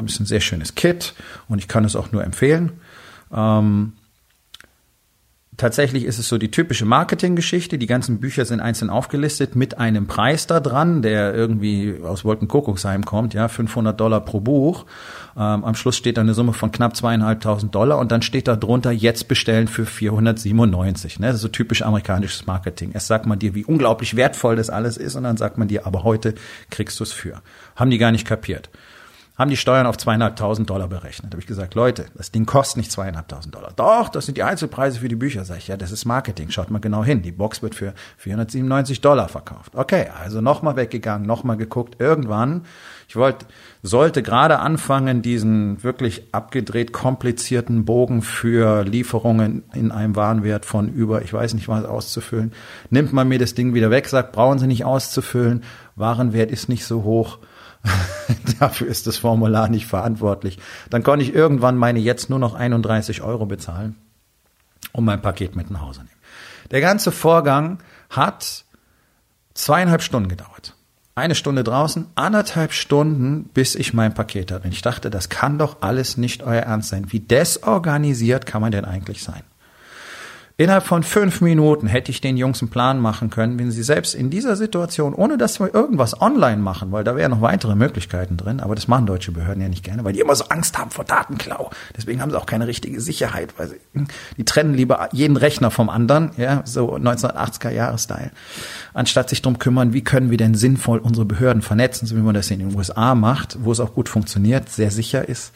ist 0.06 0.20
ein 0.20 0.26
sehr 0.26 0.40
schönes 0.40 0.76
Kit 0.76 1.14
und 1.48 1.58
ich 1.58 1.68
kann 1.68 1.84
es 1.84 1.96
auch 1.96 2.12
nur 2.12 2.24
empfehlen. 2.24 2.74
Ähm, 3.34 3.94
tatsächlich 5.62 6.06
ist 6.06 6.18
es 6.18 6.28
so 6.28 6.40
die 6.40 6.50
typische 6.50 6.86
Marketinggeschichte. 6.86 7.78
Die 7.78 7.86
ganzen 7.86 8.20
Bücher 8.20 8.46
sind 8.46 8.60
einzeln 8.60 8.90
aufgelistet 8.90 9.56
mit 9.56 9.78
einem 9.78 10.08
Preis 10.08 10.48
da 10.48 10.60
dran, 10.60 11.04
der 11.04 11.36
irgendwie 11.36 12.00
aus 12.04 12.26
Wolkenkuckucksheim 12.26 13.06
kommt, 13.06 13.36
ja, 13.36 13.48
500 13.48 13.98
Dollar 13.98 14.22
pro 14.22 14.40
Buch. 14.40 14.86
Ähm, 15.38 15.64
am 15.64 15.76
Schluss 15.76 15.96
steht 15.96 16.18
da 16.18 16.22
eine 16.22 16.34
Summe 16.34 16.54
von 16.54 16.72
knapp 16.72 16.96
zweieinhalbtausend 16.96 17.76
Dollar 17.76 18.00
und 18.00 18.12
dann 18.12 18.24
steht 18.24 18.48
da 18.48 18.56
drunter 18.56 18.92
jetzt 18.92 19.28
bestellen 19.28 19.68
für 19.68 19.86
497. 19.86 21.20
Ne? 21.20 21.28
Das 21.28 21.36
ist 21.36 21.42
so 21.42 21.48
typisch 21.48 21.84
amerikanisches 21.84 22.48
Marketing. 22.48 22.92
Erst 22.94 23.08
sagt 23.08 23.28
man 23.28 23.38
dir, 23.38 23.54
wie 23.54 23.64
unglaublich 23.64 24.16
wertvoll 24.16 24.56
das 24.56 24.72
alles 24.72 24.98
ist 24.98 25.16
und 25.16 25.24
dann 25.24 25.38
sagt 25.38 25.60
man 25.60 25.68
dir, 25.68 25.86
aber 25.86 26.04
heute 26.04 26.34
kriegst 26.72 27.00
du 27.00 27.04
es 27.04 27.14
für. 27.14 27.42
Haben 27.76 27.92
die 27.92 28.00
gar 28.00 28.12
nicht 28.12 28.28
kapiert 28.28 28.70
haben 29.42 29.50
die 29.50 29.58
Steuern 29.58 29.88
auf 29.88 29.98
zweieinhalbtausend 29.98 30.70
Dollar 30.70 30.88
berechnet. 30.88 31.34
Habe 31.34 31.42
ich 31.42 31.48
gesagt, 31.48 31.74
Leute, 31.74 32.06
das 32.16 32.32
Ding 32.32 32.46
kostet 32.46 32.78
nicht 32.78 32.92
zweieinhalbtausend 32.92 33.56
Dollar. 33.56 33.74
Doch, 33.76 34.08
das 34.08 34.28
sind 34.28 34.38
die 34.38 34.44
Einzelpreise 34.44 35.00
für 35.00 35.08
die 35.08 35.16
Bücher. 35.16 35.44
Sag 35.46 35.58
ich, 35.58 35.68
ja, 35.68 35.78
das 35.78 35.92
ist 35.92 36.06
Marketing. 36.06 36.52
Schaut 36.52 36.70
mal 36.70 36.80
genau 36.80 37.04
hin. 37.04 37.24
Die 37.24 37.32
Box 37.32 37.64
wird 37.64 37.74
für 37.74 37.94
497 38.18 39.02
Dollar 39.02 39.30
verkauft. 39.30 39.76
Okay, 39.76 40.10
also 40.24 40.42
nochmal 40.42 40.76
weggegangen, 40.76 41.26
nochmal 41.26 41.58
geguckt. 41.58 42.00
Irgendwann, 42.00 42.66
ich 43.10 43.16
wollte, 43.16 43.48
sollte 43.82 44.22
gerade 44.22 44.60
anfangen, 44.60 45.24
diesen 45.24 45.84
wirklich 45.84 46.34
abgedreht 46.34 46.94
komplizierten 46.94 47.84
Bogen 47.84 48.22
für 48.22 48.84
Lieferungen 48.84 49.64
in 49.74 49.92
einem 49.92 50.16
Warenwert 50.16 50.66
von 50.66 50.88
über, 50.88 51.24
ich 51.24 51.34
weiß 51.34 51.56
nicht 51.56 51.68
was, 51.68 51.84
auszufüllen. 51.84 52.54
Nimmt 52.92 53.12
man 53.12 53.28
mir 53.28 53.40
das 53.40 53.56
Ding 53.56 53.74
wieder 53.74 53.90
weg, 53.90 54.08
sagt, 54.08 54.34
brauchen 54.34 54.60
Sie 54.60 54.68
nicht 54.68 54.86
auszufüllen. 54.86 55.64
Warenwert 55.96 56.52
ist 56.52 56.70
nicht 56.70 56.86
so 56.86 57.04
hoch 57.04 57.40
Dafür 58.60 58.88
ist 58.88 59.08
das 59.08 59.18
Formular 59.18 59.70
nicht 59.70 59.88
verantwortlich. 59.88 60.60
Dann 60.90 61.04
konnte 61.04 61.26
ich 61.26 61.34
irgendwann 61.34 61.78
meine 61.78 62.00
jetzt 62.00 62.30
nur 62.30 62.40
noch 62.40 62.54
31 62.54 63.22
Euro 63.22 63.46
bezahlen 63.46 63.96
und 64.94 65.06
mein 65.06 65.22
Paket 65.22 65.56
mit 65.56 65.72
nach 65.72 65.82
Hause 65.82 66.02
nehmen. 66.02 66.12
Der 66.72 66.82
ganze 66.82 67.12
Vorgang 67.12 67.80
hat 68.10 68.66
zweieinhalb 69.54 70.02
Stunden 70.02 70.30
gedauert. 70.30 70.76
Eine 71.14 71.36
Stunde 71.36 71.64
draußen, 71.64 72.08
anderthalb 72.16 72.72
Stunden, 72.72 73.44
bis 73.54 73.76
ich 73.76 73.94
mein 73.94 74.14
Paket 74.14 74.52
hatte. 74.52 74.66
Und 74.66 74.74
ich 74.74 74.82
dachte, 74.82 75.10
das 75.10 75.28
kann 75.28 75.58
doch 75.58 75.82
alles 75.82 76.16
nicht 76.16 76.42
euer 76.42 76.62
Ernst 76.62 76.90
sein. 76.90 77.12
Wie 77.12 77.20
desorganisiert 77.20 78.46
kann 78.46 78.62
man 78.62 78.72
denn 78.72 78.86
eigentlich 78.86 79.22
sein? 79.22 79.44
Innerhalb 80.62 80.86
von 80.86 81.02
fünf 81.02 81.42
Minuten 81.42 81.88
hätte 81.88 82.12
ich 82.12 82.22
den 82.22 82.38
Jungs 82.38 82.62
einen 82.62 82.70
Plan 82.70 83.00
machen 83.00 83.32
können, 83.32 83.58
wenn 83.58 83.72
sie 83.72 83.82
selbst 83.82 84.14
in 84.14 84.30
dieser 84.30 84.56
Situation, 84.56 85.16
ohne 85.16 85.40
dass 85.40 85.60
wir 85.60 85.74
irgendwas 85.74 86.22
online 86.22 86.62
machen, 86.62 86.92
weil 86.92 87.04
da 87.04 87.16
wären 87.16 87.32
noch 87.32 87.42
weitere 87.42 87.74
Möglichkeiten 87.74 88.38
drin, 88.38 88.60
aber 88.60 88.76
das 88.76 88.88
machen 88.88 89.08
deutsche 89.08 89.32
Behörden 89.32 89.64
ja 89.64 89.70
nicht 89.70 89.84
gerne, 89.84 90.04
weil 90.04 90.14
die 90.14 90.20
immer 90.20 90.36
so 90.36 90.44
Angst 90.50 90.78
haben 90.78 90.92
vor 90.92 91.04
Datenklau. 91.04 91.72
Deswegen 91.98 92.22
haben 92.22 92.30
sie 92.30 92.38
auch 92.38 92.46
keine 92.46 92.68
richtige 92.68 93.02
Sicherheit, 93.02 93.56
weil 93.58 93.70
sie, 93.70 93.78
die 94.38 94.46
trennen 94.46 94.76
lieber 94.76 95.10
jeden 95.14 95.36
Rechner 95.36 95.72
vom 95.72 95.90
anderen, 95.90 96.30
ja, 96.38 96.62
so 96.64 96.96
1980er 96.96 97.72
Jahre 97.72 97.98
Style, 97.98 98.30
anstatt 98.94 99.30
sich 99.30 99.42
drum 99.42 99.58
kümmern, 99.58 99.94
wie 99.94 100.04
können 100.04 100.30
wir 100.30 100.38
denn 100.38 100.54
sinnvoll 100.54 101.00
unsere 101.00 101.26
Behörden 101.26 101.64
vernetzen, 101.64 102.06
so 102.08 102.16
wie 102.16 102.22
man 102.22 102.36
das 102.36 102.52
in 102.52 102.60
den 102.60 102.76
USA 102.76 103.16
macht, 103.16 103.58
wo 103.64 103.72
es 103.72 103.80
auch 103.80 103.96
gut 103.96 104.10
funktioniert, 104.10 104.70
sehr 104.70 104.92
sicher 104.92 105.28
ist. 105.28 105.54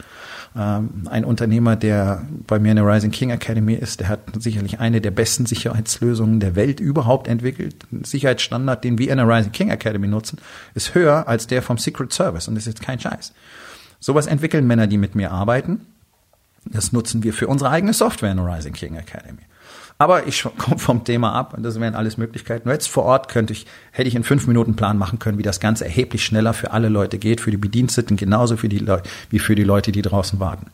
Ähm, 0.57 1.07
ein 1.09 1.25
Unternehmer, 1.25 1.75
der 1.75 2.25
bei 2.47 2.59
mir 2.59 2.71
in 2.71 2.77
der 2.77 2.87
Rising 2.87 3.11
King 3.11 3.29
Academy 3.31 3.73
ist, 3.73 3.99
der 3.99 4.07
hat 4.07 4.21
sicherlich 4.39 4.79
eine 4.79 5.01
der 5.01 5.11
besten 5.11 5.45
Sicherheitslösungen 5.45 6.39
der 6.39 6.55
Welt 6.55 6.79
überhaupt 6.79 7.27
entwickelt. 7.27 7.75
Ein 7.91 8.05
Sicherheitsstandard, 8.05 8.83
den 8.83 8.97
wir 8.97 9.11
in 9.11 9.17
der 9.17 9.27
Rising 9.27 9.51
King 9.51 9.69
Academy 9.69 10.07
nutzen, 10.07 10.39
ist 10.73 10.95
höher 10.95 11.27
als 11.27 11.47
der 11.47 11.61
vom 11.61 11.77
Secret 11.77 12.13
Service 12.13 12.47
und 12.47 12.55
das 12.55 12.67
ist 12.67 12.75
jetzt 12.75 12.85
kein 12.85 12.99
Scheiß. 12.99 13.33
Sowas 13.99 14.27
entwickeln 14.27 14.65
Männer, 14.65 14.87
die 14.87 14.97
mit 14.97 15.15
mir 15.15 15.31
arbeiten. 15.31 15.81
Das 16.65 16.93
nutzen 16.93 17.23
wir 17.23 17.33
für 17.33 17.47
unsere 17.47 17.69
eigene 17.69 17.93
Software 17.93 18.31
in 18.31 18.37
der 18.37 18.45
Rising 18.45 18.73
King 18.73 18.95
Academy. 18.95 19.41
Aber 19.97 20.27
ich 20.27 20.43
komme 20.57 20.77
vom 20.77 21.03
Thema 21.05 21.33
ab 21.33 21.53
und 21.55 21.63
das 21.63 21.79
wären 21.79 21.95
alles 21.95 22.17
Möglichkeiten. 22.17 22.69
Jetzt 22.69 22.87
vor 22.87 23.03
Ort 23.03 23.29
könnte 23.29 23.53
ich, 23.53 23.65
hätte 23.91 24.09
ich 24.09 24.15
in 24.15 24.23
fünf 24.23 24.45
Minuten 24.45 24.75
Plan 24.75 24.97
machen 24.97 25.19
können, 25.19 25.37
wie 25.37 25.43
das 25.43 25.59
Ganze 25.61 25.85
erheblich 25.85 26.25
schneller 26.25 26.53
für 26.53 26.71
alle 26.71 26.89
Leute 26.89 27.17
geht, 27.17 27.39
für 27.39 27.51
die 27.51 27.57
Bediensteten 27.57 28.17
genauso 28.17 28.57
für 28.57 28.67
die 28.67 28.79
Leute, 28.79 29.09
wie 29.29 29.39
für 29.39 29.55
die 29.55 29.63
Leute, 29.63 29.91
die 29.91 30.01
draußen 30.01 30.39
warten. 30.39 30.67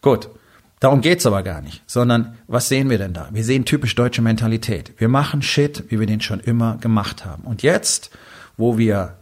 Gut. 0.00 0.28
Darum 0.78 1.00
geht's 1.00 1.24
aber 1.24 1.42
gar 1.42 1.62
nicht, 1.62 1.82
sondern 1.86 2.36
was 2.48 2.68
sehen 2.68 2.90
wir 2.90 2.98
denn 2.98 3.14
da? 3.14 3.30
Wir 3.32 3.44
sehen 3.44 3.64
typisch 3.64 3.94
deutsche 3.94 4.20
Mentalität. 4.20 4.92
Wir 4.98 5.08
machen 5.08 5.40
Shit, 5.40 5.84
wie 5.88 5.98
wir 5.98 6.06
den 6.06 6.20
schon 6.20 6.38
immer 6.38 6.76
gemacht 6.76 7.24
haben. 7.24 7.44
Und 7.44 7.62
jetzt, 7.62 8.10
wo 8.58 8.76
wir 8.76 9.16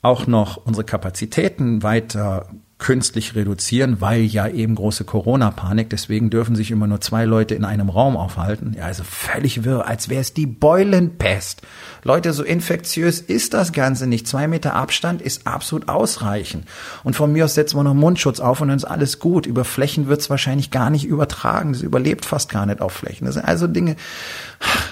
auch 0.00 0.26
noch 0.26 0.56
unsere 0.56 0.84
Kapazitäten 0.84 1.82
weiter 1.82 2.48
künstlich 2.78 3.34
reduzieren, 3.34 4.02
weil 4.02 4.20
ja 4.20 4.46
eben 4.48 4.74
große 4.74 5.04
Corona-Panik, 5.04 5.88
deswegen 5.88 6.28
dürfen 6.28 6.54
sich 6.54 6.70
immer 6.70 6.86
nur 6.86 7.00
zwei 7.00 7.24
Leute 7.24 7.54
in 7.54 7.64
einem 7.64 7.88
Raum 7.88 8.18
aufhalten. 8.18 8.74
Ja, 8.76 8.84
also 8.84 9.02
völlig 9.02 9.64
wirr, 9.64 9.86
als 9.86 10.10
wäre 10.10 10.20
es 10.20 10.34
die 10.34 10.44
Beulenpest. 10.46 11.62
Leute, 12.04 12.34
so 12.34 12.42
infektiös 12.42 13.20
ist 13.20 13.54
das 13.54 13.72
Ganze 13.72 14.06
nicht. 14.06 14.28
Zwei 14.28 14.46
Meter 14.46 14.74
Abstand 14.74 15.22
ist 15.22 15.46
absolut 15.46 15.88
ausreichend. 15.88 16.66
Und 17.02 17.16
von 17.16 17.32
mir 17.32 17.46
aus 17.46 17.54
setzen 17.54 17.78
wir 17.78 17.82
noch 17.82 17.94
Mundschutz 17.94 18.40
auf 18.40 18.60
und 18.60 18.68
dann 18.68 18.76
ist 18.76 18.84
alles 18.84 19.20
gut. 19.20 19.46
Über 19.46 19.64
Flächen 19.64 20.08
wird 20.08 20.20
es 20.20 20.28
wahrscheinlich 20.28 20.70
gar 20.70 20.90
nicht 20.90 21.06
übertragen. 21.06 21.72
Das 21.72 21.80
überlebt 21.80 22.26
fast 22.26 22.50
gar 22.50 22.66
nicht 22.66 22.82
auf 22.82 22.92
Flächen. 22.92 23.24
Das 23.24 23.36
sind 23.36 23.44
also 23.46 23.66
Dinge, 23.66 23.96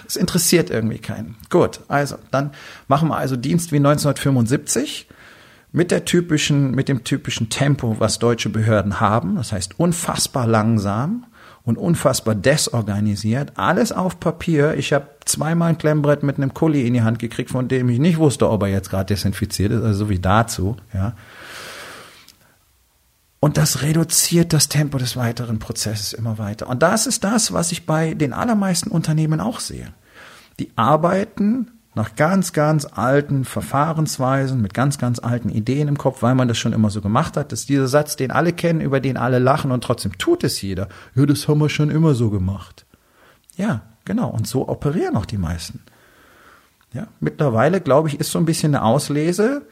es 0.09 0.17
interessiert 0.17 0.71
irgendwie 0.71 0.99
keinen. 0.99 1.37
Gut, 1.51 1.81
also 1.89 2.17
dann 2.31 2.53
machen 2.89 3.09
wir 3.11 3.19
also 3.19 3.37
Dienst 3.37 3.73
wie 3.73 3.77
1975 3.77 5.07
mit 5.75 5.91
der 5.91 6.05
typischen, 6.05 6.71
mit 6.71 6.89
dem 6.89 7.03
typischen 7.03 7.51
Tempo, 7.51 7.97
was 7.99 8.21
deutsche 8.21 8.49
Behörden 8.49 9.01
haben. 9.01 9.35
Das 9.35 9.51
heißt 9.51 9.81
unfassbar 9.81 10.47
langsam 10.47 11.27
und 11.65 11.79
unfassbar 11.79 12.37
desorganisiert. 12.37 13.53
Alles 13.57 13.91
auf 13.91 14.21
Papier. 14.21 14.75
Ich 14.77 14.93
habe 14.93 15.09
zweimal 15.25 15.71
ein 15.71 15.79
Klemmbrett 15.79 16.23
mit 16.23 16.37
einem 16.37 16.55
Kuli 16.55 16.87
in 16.87 16.95
die 16.95 17.03
Hand 17.03 17.19
gekriegt, 17.19 17.51
von 17.51 17.67
dem 17.67 17.89
ich 17.89 17.99
nicht 17.99 18.19
wusste, 18.19 18.49
ob 18.49 18.63
er 18.63 18.69
jetzt 18.69 18.89
gerade 18.89 19.07
desinfiziert 19.07 19.73
ist, 19.73 19.83
also 19.83 20.05
so 20.05 20.09
wie 20.11 20.21
dazu, 20.21 20.77
ja. 20.95 21.17
Und 23.41 23.57
das 23.57 23.83
reduziert 23.83 24.53
das 24.53 24.69
Tempo 24.69 24.97
des 24.97 25.17
weiteren 25.17 25.59
Prozesses 25.59 26.13
immer 26.13 26.39
weiter. 26.39 26.69
Und 26.69 26.83
das 26.83 27.07
ist 27.07 27.25
das, 27.25 27.53
was 27.53 27.73
ich 27.73 27.85
bei 27.85 28.15
den 28.15 28.33
allermeisten 28.33 28.91
Unternehmen 28.91 29.41
auch 29.41 29.59
sehe. 29.59 29.93
Die 30.61 30.71
arbeiten 30.77 31.74
nach 31.95 32.17
ganz, 32.17 32.53
ganz 32.53 32.87
alten 32.87 33.45
Verfahrensweisen, 33.45 34.61
mit 34.61 34.75
ganz, 34.75 34.99
ganz 34.99 35.21
alten 35.21 35.49
Ideen 35.49 35.89
im 35.89 35.97
Kopf, 35.97 36.23
weil 36.23 36.35
man 36.35 36.49
das 36.49 36.59
schon 36.59 36.73
immer 36.73 36.91
so 36.91 37.01
gemacht 37.01 37.37
hat. 37.37 37.53
Das 37.53 37.61
ist 37.61 37.69
dieser 37.69 37.87
Satz, 37.87 38.17
den 38.17 38.33
alle 38.33 38.53
kennen, 38.53 38.81
über 38.81 39.01
den 39.01 39.17
alle 39.17 39.39
lachen 39.39 39.71
und 39.71 39.85
trotzdem 39.85 40.19
tut 40.19 40.43
es 40.43 40.61
jeder. 40.61 40.89
Ja, 41.15 41.25
das 41.25 41.47
haben 41.47 41.61
wir 41.61 41.69
schon 41.69 41.91
immer 41.91 42.15
so 42.15 42.31
gemacht. 42.31 42.85
Ja, 43.57 43.83
genau. 44.05 44.29
Und 44.29 44.49
so 44.49 44.69
operieren 44.69 45.17
auch 45.17 45.27
die 45.27 45.39
meisten. 45.39 45.81
Ja, 46.93 47.07
mittlerweile, 47.21 47.81
glaube 47.81 48.09
ich, 48.09 48.19
ist 48.19 48.33
so 48.33 48.39
ein 48.39 48.45
bisschen 48.45 48.75
eine 48.75 48.85
Auslese. 48.85 49.63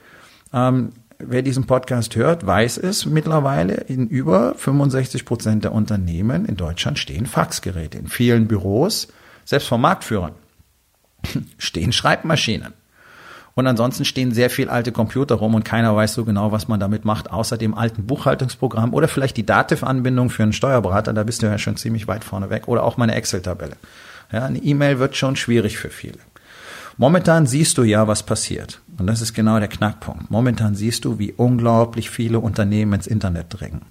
Ähm, 0.53 0.91
wer 1.19 1.43
diesen 1.43 1.67
Podcast 1.67 2.15
hört, 2.15 2.47
weiß 2.47 2.79
es 2.79 3.07
mittlerweile. 3.07 3.75
In 3.75 4.09
über 4.09 4.55
65 4.57 5.25
Prozent 5.25 5.65
der 5.65 5.73
Unternehmen 5.73 6.45
in 6.45 6.57
Deutschland 6.57 6.99
stehen 6.99 7.27
Faxgeräte. 7.27 7.99
In 7.99 8.07
vielen 8.07 8.47
Büros, 8.47 9.09
selbst 9.45 9.67
von 9.67 9.81
Marktführern 9.81 10.35
stehen 11.59 11.93
Schreibmaschinen. 11.93 12.73
Und 13.55 13.67
ansonsten 13.67 14.05
stehen 14.05 14.33
sehr 14.33 14.49
viel 14.49 14.71
alte 14.71 14.93
Computer 14.93 15.35
rum 15.35 15.55
und 15.55 15.65
keiner 15.65 15.95
weiß 15.95 16.15
so 16.15 16.25
genau, 16.25 16.53
was 16.53 16.69
man 16.69 16.81
damit 16.81 17.05
macht, 17.05 17.31
außer 17.31 17.59
dem 17.59 17.75
alten 17.75 18.07
Buchhaltungsprogramm 18.07 18.95
oder 18.95 19.09
vielleicht 19.09 19.37
die 19.37 19.45
Dativ-Anbindung 19.45 20.31
für 20.31 20.43
einen 20.43 20.55
Steuerberater, 20.55 21.13
da 21.13 21.23
bist 21.23 21.43
du 21.43 21.47
ja 21.47 21.59
schon 21.59 21.77
ziemlich 21.77 22.09
weit 22.09 22.25
vorne 22.25 22.49
weg, 22.49 22.67
oder 22.67 22.83
auch 22.83 22.97
meine 22.97 23.15
Excel-Tabelle. 23.15 23.77
Ja, 24.33 24.47
eine 24.47 24.59
E-Mail 24.59 24.99
wird 24.99 25.17
schon 25.17 25.37
schwierig 25.37 25.77
für 25.77 25.91
viele. 25.91 26.19
Momentan 26.97 27.47
siehst 27.47 27.77
du 27.79 27.83
ja, 27.83 28.07
was 28.09 28.23
passiert. 28.23 28.81
Und 28.99 29.07
das 29.07 29.21
ist 29.21 29.35
genau 29.35 29.59
der 29.59 29.69
Knackpunkt. 29.69 30.31
Momentan 30.31 30.75
siehst 30.75 31.05
du, 31.05 31.19
wie 31.19 31.33
unglaublich 31.33 32.11
viele 32.11 32.39
Unternehmen 32.39 32.95
ins 32.95 33.07
Internet 33.07 33.47
drängen. 33.51 33.83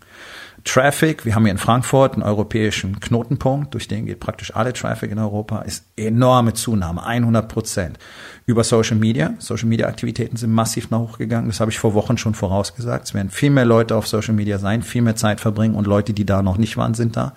Traffic, 0.64 1.26
wir 1.26 1.34
haben 1.34 1.44
hier 1.44 1.52
in 1.52 1.58
Frankfurt 1.58 2.14
einen 2.14 2.24
europäischen 2.24 3.00
Knotenpunkt, 3.00 3.74
durch 3.74 3.88
den 3.88 4.06
geht 4.06 4.20
praktisch 4.20 4.56
alle 4.56 4.74
Traffic 4.74 5.12
in 5.12 5.18
Europa, 5.18 5.62
ist 5.62 5.86
enorme 5.96 6.54
Zunahme, 6.54 7.04
100 7.04 7.48
Prozent. 7.48 7.98
Über 8.46 8.64
Social 8.64 8.98
Media, 8.98 9.34
Social 9.40 9.68
Media 9.68 9.88
Aktivitäten 9.88 10.38
sind 10.38 10.52
massiv 10.52 10.90
nach 10.92 11.00
hochgegangen, 11.00 11.50
das 11.50 11.60
habe 11.60 11.72
ich 11.72 11.80
vor 11.80 11.94
Wochen 11.94 12.18
schon 12.18 12.36
vorausgesagt. 12.36 13.08
Es 13.08 13.14
werden 13.14 13.32
viel 13.32 13.50
mehr 13.50 13.66
Leute 13.66 13.96
auf 13.96 14.08
Social 14.08 14.36
Media 14.36 14.60
sein, 14.60 14.84
viel 14.84 15.02
mehr 15.02 15.16
Zeit 15.16 15.42
verbringen 15.42 15.76
und 15.76 15.88
Leute, 15.88 16.14
die 16.14 16.26
da 16.26 16.42
noch 16.42 16.58
nicht 16.58 16.78
waren, 16.78 16.94
sind 16.94 17.18
da. 17.18 17.34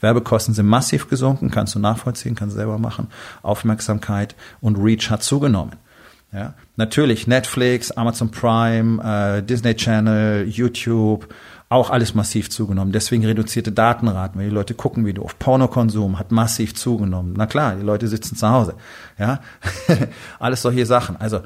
Werbekosten 0.00 0.54
sind 0.54 0.66
massiv 0.66 1.08
gesunken, 1.08 1.50
kannst 1.50 1.74
du 1.74 1.78
nachvollziehen, 1.78 2.34
kannst 2.34 2.54
du 2.54 2.58
selber 2.58 2.78
machen. 2.78 3.08
Aufmerksamkeit 3.42 4.36
und 4.60 4.76
Reach 4.76 5.10
hat 5.10 5.22
zugenommen. 5.22 5.72
Ja, 6.32 6.54
natürlich 6.76 7.26
Netflix, 7.26 7.90
Amazon 7.90 8.30
Prime, 8.30 9.02
äh, 9.02 9.42
Disney 9.42 9.74
Channel, 9.74 10.46
YouTube, 10.46 11.32
auch 11.68 11.90
alles 11.90 12.14
massiv 12.14 12.50
zugenommen. 12.50 12.92
Deswegen 12.92 13.24
reduzierte 13.24 13.72
Datenraten, 13.72 14.38
weil 14.40 14.48
die 14.48 14.54
Leute 14.54 14.74
gucken 14.74 15.06
wie 15.06 15.12
du 15.12 15.22
auf 15.22 15.38
Pornokonsum 15.38 16.18
hat 16.18 16.30
massiv 16.30 16.74
zugenommen. 16.74 17.34
Na 17.36 17.46
klar, 17.46 17.76
die 17.76 17.82
Leute 17.82 18.06
sitzen 18.06 18.36
zu 18.36 18.48
Hause. 18.48 18.74
Ja, 19.18 19.40
alles 20.38 20.62
solche 20.62 20.86
Sachen. 20.86 21.16
Also 21.16 21.42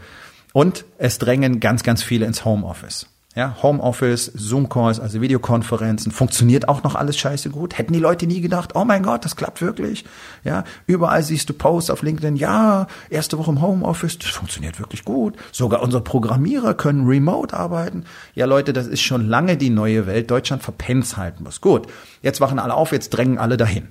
und 0.53 0.85
es 0.99 1.19
drängen 1.19 1.61
ganz, 1.61 1.83
ganz 1.83 2.03
viele 2.03 2.26
ins 2.26 2.45
Homeoffice. 2.45 3.07
Ja, 3.37 3.57
Homeoffice, 3.64 4.31
Zoom-Calls, 4.37 5.00
also 5.00 5.21
Videokonferenzen, 5.21 6.12
funktioniert 6.12 6.69
auch 6.69 6.85
noch 6.85 6.95
alles 6.95 7.19
scheiße 7.19 7.50
gut. 7.50 7.76
Hätten 7.76 7.93
die 7.93 7.99
Leute 7.99 8.29
nie 8.29 8.41
gedacht, 8.41 8.76
oh 8.76 8.85
mein 8.85 9.03
Gott, 9.03 9.25
das 9.25 9.35
klappt 9.35 9.61
wirklich. 9.61 10.05
Ja, 10.45 10.62
überall 10.87 11.21
siehst 11.25 11.49
du 11.49 11.53
Posts 11.53 11.91
auf 11.91 12.03
LinkedIn, 12.03 12.37
ja, 12.37 12.87
erste 13.11 13.37
Woche 13.37 13.50
im 13.50 13.61
Homeoffice, 13.61 14.19
das 14.19 14.31
funktioniert 14.31 14.79
wirklich 14.79 15.05
gut. 15.05 15.35
Sogar 15.50 15.83
unsere 15.83 16.05
Programmierer 16.05 16.75
können 16.75 17.09
remote 17.09 17.57
arbeiten. 17.57 18.05
Ja, 18.37 18.47
Leute, 18.47 18.73
das 18.73 18.87
ist 18.87 19.03
schon 19.03 19.29
lange 19.29 19.57
die 19.57 19.71
neue 19.71 20.07
Welt. 20.07 20.31
Deutschland 20.31 20.62
verpennt's 20.62 21.17
halten 21.17 21.43
muss. 21.43 21.61
Gut, 21.61 21.88
jetzt 22.23 22.41
wachen 22.41 22.61
alle 22.61 22.75
auf, 22.75 22.93
jetzt 22.93 23.11
drängen 23.11 23.38
alle 23.38 23.57
dahin. 23.57 23.88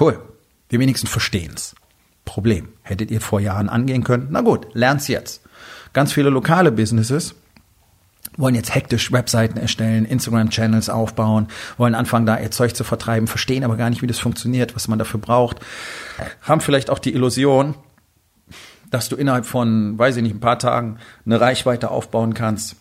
Cool. 0.00 0.18
Die 0.70 0.80
wenigsten 0.80 1.08
verstehen's. 1.08 1.74
Problem. 2.24 2.68
Hättet 2.80 3.10
ihr 3.10 3.20
vor 3.20 3.40
Jahren 3.40 3.68
angehen 3.68 4.02
können? 4.02 4.28
Na 4.30 4.40
gut, 4.40 4.68
lernt's 4.72 5.08
jetzt. 5.08 5.42
Ganz 5.92 6.14
viele 6.14 6.30
lokale 6.30 6.72
Businesses 6.72 7.34
wollen 8.36 8.54
jetzt 8.54 8.74
hektisch 8.74 9.12
Webseiten 9.12 9.58
erstellen, 9.58 10.04
Instagram-Channels 10.04 10.88
aufbauen, 10.88 11.48
wollen 11.76 11.94
anfangen, 11.94 12.26
da 12.26 12.38
ihr 12.38 12.50
Zeug 12.50 12.74
zu 12.74 12.84
vertreiben, 12.84 13.26
verstehen 13.26 13.64
aber 13.64 13.76
gar 13.76 13.90
nicht, 13.90 14.02
wie 14.02 14.06
das 14.06 14.18
funktioniert, 14.18 14.74
was 14.74 14.88
man 14.88 14.98
dafür 14.98 15.20
braucht, 15.20 15.58
haben 16.42 16.60
vielleicht 16.60 16.90
auch 16.90 16.98
die 16.98 17.14
Illusion, 17.14 17.74
dass 18.90 19.08
du 19.08 19.16
innerhalb 19.16 19.46
von, 19.46 19.98
weiß 19.98 20.16
ich 20.16 20.22
nicht, 20.22 20.34
ein 20.34 20.40
paar 20.40 20.58
Tagen 20.58 20.98
eine 21.26 21.40
Reichweite 21.40 21.90
aufbauen 21.90 22.34
kannst 22.34 22.76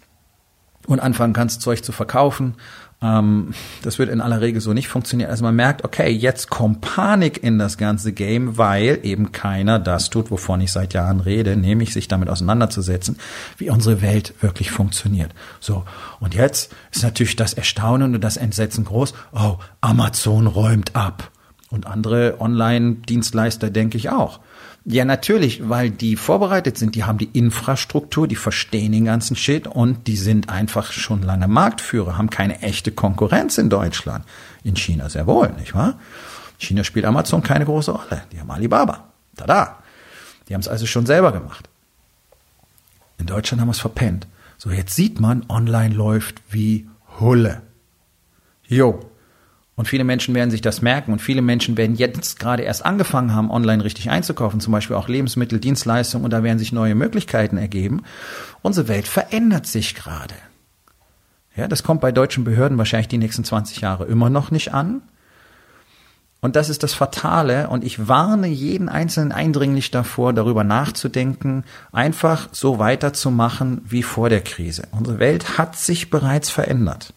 und 0.88 1.00
anfangen 1.00 1.34
kannst, 1.34 1.62
Zeug 1.62 1.84
zu 1.84 1.92
verkaufen 1.92 2.56
ähm, 3.04 3.54
das 3.82 4.00
wird 4.00 4.10
in 4.10 4.22
aller 4.22 4.40
Regel 4.40 4.62
so 4.62 4.74
nicht 4.74 4.88
funktionieren. 4.88 5.30
Also 5.30 5.44
man 5.44 5.56
merkt, 5.56 5.84
okay, 5.84 6.10
jetzt 6.10 6.50
kommt 6.50 6.82
Panik 6.82 7.44
in 7.44 7.60
das 7.60 7.78
ganze 7.78 8.14
Game, 8.14 8.58
weil 8.58 9.00
eben 9.04 9.34
keiner 9.34 9.78
das 9.78 10.10
tut, 10.10 10.32
wovon 10.32 10.62
ich 10.62 10.72
seit 10.72 10.94
Jahren 10.94 11.20
rede, 11.20 11.58
nämlich 11.58 11.94
sich 11.94 12.08
damit 12.08 12.30
auseinanderzusetzen, 12.30 13.18
wie 13.58 13.70
unsere 13.70 14.02
Welt 14.02 14.34
wirklich 14.40 14.72
funktioniert. 14.72 15.32
So. 15.60 15.84
Und 16.22 16.34
jetzt 16.34 16.72
ist 16.92 17.04
natürlich 17.04 17.36
das 17.36 17.54
Erstaunen 17.54 18.16
und 18.16 18.24
das 18.24 18.38
Entsetzen 18.38 18.86
groß. 18.86 19.14
Oh, 19.34 19.58
Amazon 19.82 20.48
räumt 20.48 20.96
ab. 20.96 21.30
Und 21.70 21.88
andere 21.88 22.40
Online-Dienstleister 22.40 23.72
denke 23.72 23.98
ich 23.98 24.12
auch. 24.12 24.40
Ja, 24.86 25.06
natürlich, 25.06 25.70
weil 25.70 25.90
die 25.90 26.18
vorbereitet 26.18 26.78
sind, 26.78 26.96
die 26.96 27.06
haben 27.06 27.18
die 27.18 27.30
Infrastruktur, 27.32 28.28
die 28.28 28.36
verstehen 28.36 28.92
den 28.92 29.06
ganzen 29.06 29.38
Shit 29.38 29.66
und 29.66 30.08
die 30.08 30.18
sind 30.18 30.50
einfach 30.50 30.92
schon 30.92 31.22
lange 31.22 31.48
Marktführer, 31.48 32.18
haben 32.18 32.30
keine 32.30 32.62
echte 32.62 32.92
Konkurrenz 32.92 33.58
in 33.58 33.70
Deutschland. 33.70 34.26
In 34.64 34.76
China 34.76 35.08
sehr 35.10 35.26
wohl, 35.26 35.54
nicht 35.54 35.74
wahr? 35.74 36.00
China 36.58 36.84
spielt 36.84 37.06
Amazon 37.06 37.42
keine 37.44 37.66
große 37.66 37.92
Rolle. 37.92 38.24
Die 38.34 38.40
haben 38.40 38.52
Alibaba. 38.52 39.08
Tada. 39.38 39.80
Die 40.48 40.54
haben 40.54 40.62
es 40.62 40.68
also 40.68 40.86
schon 40.86 41.06
selber 41.06 41.32
gemacht. 41.32 41.70
In 43.18 43.26
Deutschland 43.26 43.62
haben 43.62 43.70
wir 43.70 43.74
es 43.74 43.80
verpennt. 43.80 44.28
So, 44.58 44.70
jetzt 44.70 44.96
sieht 44.96 45.20
man, 45.20 45.46
online 45.50 45.96
läuft 45.96 46.42
wie 46.50 46.90
Hulle. 47.20 47.62
Jo. 48.68 49.00
Und 49.76 49.88
viele 49.88 50.04
Menschen 50.04 50.36
werden 50.36 50.52
sich 50.52 50.62
das 50.62 50.84
merken 50.84 51.12
und 51.12 51.20
viele 51.20 51.42
Menschen 51.42 51.78
werden 51.78 51.96
jetzt 51.96 52.40
gerade 52.40 52.62
erst 52.64 52.86
angefangen 52.86 53.34
haben, 53.34 53.50
online 53.50 53.84
richtig 53.84 54.12
einzukaufen, 54.12 54.60
zum 54.60 54.72
Beispiel 54.72 54.96
auch 54.96 55.08
Lebensmittel, 55.08 55.60
Dienstleistungen 55.60 56.26
und 56.26 56.32
da 56.32 56.44
werden 56.44 56.60
sich 56.60 56.72
neue 56.72 56.94
Möglichkeiten 56.94 57.58
ergeben. 57.58 58.04
Unsere 58.62 58.88
Welt 58.88 59.08
verändert 59.08 59.66
sich 59.66 59.96
gerade. 59.96 60.36
Ja, 61.56 61.68
das 61.68 61.84
kommt 61.84 62.02
bei 62.02 62.12
deutschen 62.12 62.44
Behörden 62.44 62.78
wahrscheinlich 62.78 63.08
die 63.08 63.18
nächsten 63.18 63.44
20 63.44 63.82
Jahre 63.82 64.06
immer 64.06 64.30
noch 64.30 64.52
nicht 64.52 64.74
an. 64.74 65.02
Und 66.42 66.58
das 66.58 66.68
ist 66.68 66.84
das 66.84 66.94
Fatale. 66.94 67.70
Und 67.70 67.86
ich 67.86 68.08
warne 68.08 68.48
jeden 68.48 68.90
Einzelnen 68.90 69.32
eindringlich 69.32 69.92
davor, 69.92 70.34
darüber 70.34 70.64
nachzudenken, 70.64 71.64
einfach 71.94 72.50
so 72.52 72.80
weiterzumachen 72.80 73.82
wie 73.86 74.04
vor 74.04 74.30
der 74.30 74.42
Krise. 74.42 74.88
Unsere 74.92 75.20
Welt 75.20 75.58
hat 75.58 75.78
sich 75.78 76.10
bereits 76.10 76.50
verändert. 76.50 77.14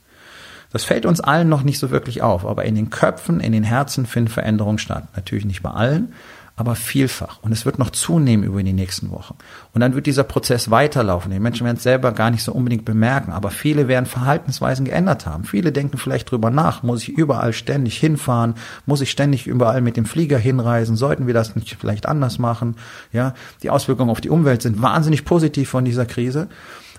Das 0.72 0.84
fällt 0.84 1.06
uns 1.06 1.20
allen 1.20 1.48
noch 1.48 1.62
nicht 1.62 1.78
so 1.78 1.90
wirklich 1.90 2.22
auf, 2.22 2.44
aber 2.44 2.64
in 2.64 2.74
den 2.74 2.90
Köpfen, 2.90 3.40
in 3.40 3.52
den 3.52 3.64
Herzen 3.64 4.06
finden 4.06 4.30
Veränderungen 4.30 4.78
statt. 4.78 5.04
Natürlich 5.14 5.44
nicht 5.44 5.62
bei 5.62 5.70
allen, 5.70 6.12
aber 6.58 6.74
vielfach. 6.74 7.38
Und 7.42 7.52
es 7.52 7.66
wird 7.66 7.78
noch 7.78 7.90
zunehmen 7.90 8.42
über 8.42 8.62
die 8.62 8.72
nächsten 8.72 9.10
Wochen. 9.10 9.34
Und 9.74 9.82
dann 9.82 9.94
wird 9.94 10.06
dieser 10.06 10.24
Prozess 10.24 10.70
weiterlaufen. 10.70 11.30
Die 11.30 11.38
Menschen 11.38 11.66
werden 11.66 11.76
es 11.76 11.82
selber 11.82 12.12
gar 12.12 12.30
nicht 12.30 12.42
so 12.42 12.52
unbedingt 12.52 12.86
bemerken, 12.86 13.32
aber 13.32 13.50
viele 13.50 13.88
werden 13.88 14.06
Verhaltensweisen 14.06 14.86
geändert 14.86 15.26
haben. 15.26 15.44
Viele 15.44 15.70
denken 15.70 15.98
vielleicht 15.98 16.30
drüber 16.30 16.50
nach, 16.50 16.82
muss 16.82 17.02
ich 17.02 17.10
überall 17.10 17.52
ständig 17.52 17.98
hinfahren? 17.98 18.54
Muss 18.86 19.02
ich 19.02 19.10
ständig 19.10 19.46
überall 19.46 19.82
mit 19.82 19.98
dem 19.98 20.06
Flieger 20.06 20.38
hinreisen? 20.38 20.96
Sollten 20.96 21.26
wir 21.26 21.34
das 21.34 21.56
nicht 21.56 21.76
vielleicht 21.78 22.06
anders 22.06 22.38
machen? 22.38 22.76
Ja, 23.12 23.34
die 23.62 23.68
Auswirkungen 23.68 24.10
auf 24.10 24.22
die 24.22 24.30
Umwelt 24.30 24.62
sind 24.62 24.80
wahnsinnig 24.80 25.26
positiv 25.26 25.68
von 25.68 25.84
dieser 25.84 26.06
Krise. 26.06 26.48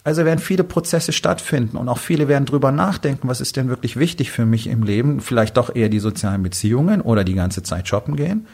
Also 0.08 0.24
werden 0.24 0.40
viele 0.40 0.64
Prozesse 0.64 1.12
stattfinden 1.12 1.76
und 1.76 1.90
auch 1.90 1.98
viele 1.98 2.30
werden 2.30 2.46
drüber 2.46 2.72
nachdenken, 2.72 3.28
was 3.28 3.42
ist 3.42 3.58
denn 3.58 3.68
wirklich 3.68 3.98
wichtig 3.98 4.32
für 4.32 4.46
mich 4.46 4.68
im 4.68 4.84
Leben? 4.84 5.20
Vielleicht 5.20 5.58
doch 5.58 5.76
eher 5.76 5.90
die 5.90 6.00
sozialen 6.00 6.44
Beziehungen 6.44 7.02
oder 7.02 7.26
die 7.26 7.34
ganze 7.34 7.62
Zeit 7.62 7.90
shoppen 7.90 8.16
gehen. 8.16 8.48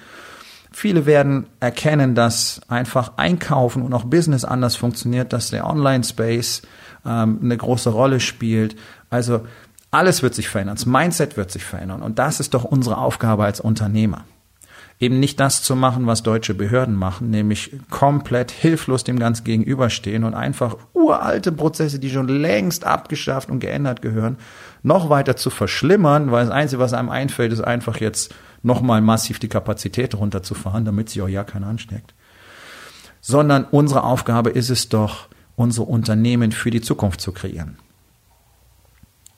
Viele 0.71 1.05
werden 1.05 1.45
erkennen, 1.59 2.15
dass 2.15 2.61
einfach 2.69 3.17
Einkaufen 3.17 3.83
und 3.83 3.93
auch 3.93 4.05
Business 4.05 4.45
anders 4.45 4.75
funktioniert, 4.75 5.31
dass 5.31 5.51
der 5.51 5.67
Online-Space 5.67 6.63
ähm, 7.05 7.37
eine 7.43 7.55
große 7.55 7.91
Rolle 7.91 8.19
spielt. 8.19 8.75
Also 9.11 9.45
alles 9.91 10.23
wird 10.23 10.33
sich 10.33 10.49
verändern, 10.49 10.77
das 10.77 10.87
Mindset 10.87 11.37
wird 11.37 11.51
sich 11.51 11.63
verändern 11.63 12.01
und 12.01 12.17
das 12.17 12.39
ist 12.39 12.55
doch 12.55 12.63
unsere 12.63 12.97
Aufgabe 12.97 13.45
als 13.45 13.59
Unternehmer. 13.59 14.25
Eben 15.03 15.19
nicht 15.19 15.37
das 15.41 15.61
zu 15.61 15.75
machen, 15.75 16.07
was 16.07 16.23
deutsche 16.23 16.53
Behörden 16.53 16.95
machen, 16.95 17.29
nämlich 17.29 17.71
komplett 17.89 18.51
hilflos 18.51 19.03
dem 19.03 19.19
Ganzen 19.19 19.43
gegenüberstehen 19.43 20.23
und 20.23 20.33
einfach 20.33 20.77
uralte 20.93 21.51
Prozesse, 21.51 21.99
die 21.99 22.09
schon 22.09 22.29
längst 22.29 22.85
abgeschafft 22.85 23.49
und 23.49 23.59
geändert 23.59 24.01
gehören, 24.01 24.37
noch 24.81 25.09
weiter 25.09 25.35
zu 25.35 25.49
verschlimmern, 25.49 26.31
weil 26.31 26.45
das 26.45 26.53
Einzige, 26.53 26.79
was 26.79 26.93
einem 26.93 27.09
einfällt, 27.09 27.51
ist 27.51 27.59
einfach 27.59 27.97
jetzt 27.99 28.33
nochmal 28.61 29.01
massiv 29.01 29.39
die 29.39 29.49
Kapazität 29.49 30.15
runterzufahren, 30.15 30.85
damit 30.85 31.09
sich 31.09 31.21
auch 31.21 31.27
ja 31.27 31.43
keiner 31.43 31.67
ansteckt. 31.67 32.13
Sondern 33.19 33.65
unsere 33.65 34.05
Aufgabe 34.05 34.51
ist 34.51 34.69
es 34.69 34.87
doch, 34.87 35.27
unsere 35.57 35.85
Unternehmen 35.85 36.53
für 36.53 36.71
die 36.71 36.79
Zukunft 36.79 37.19
zu 37.19 37.33
kreieren. 37.33 37.77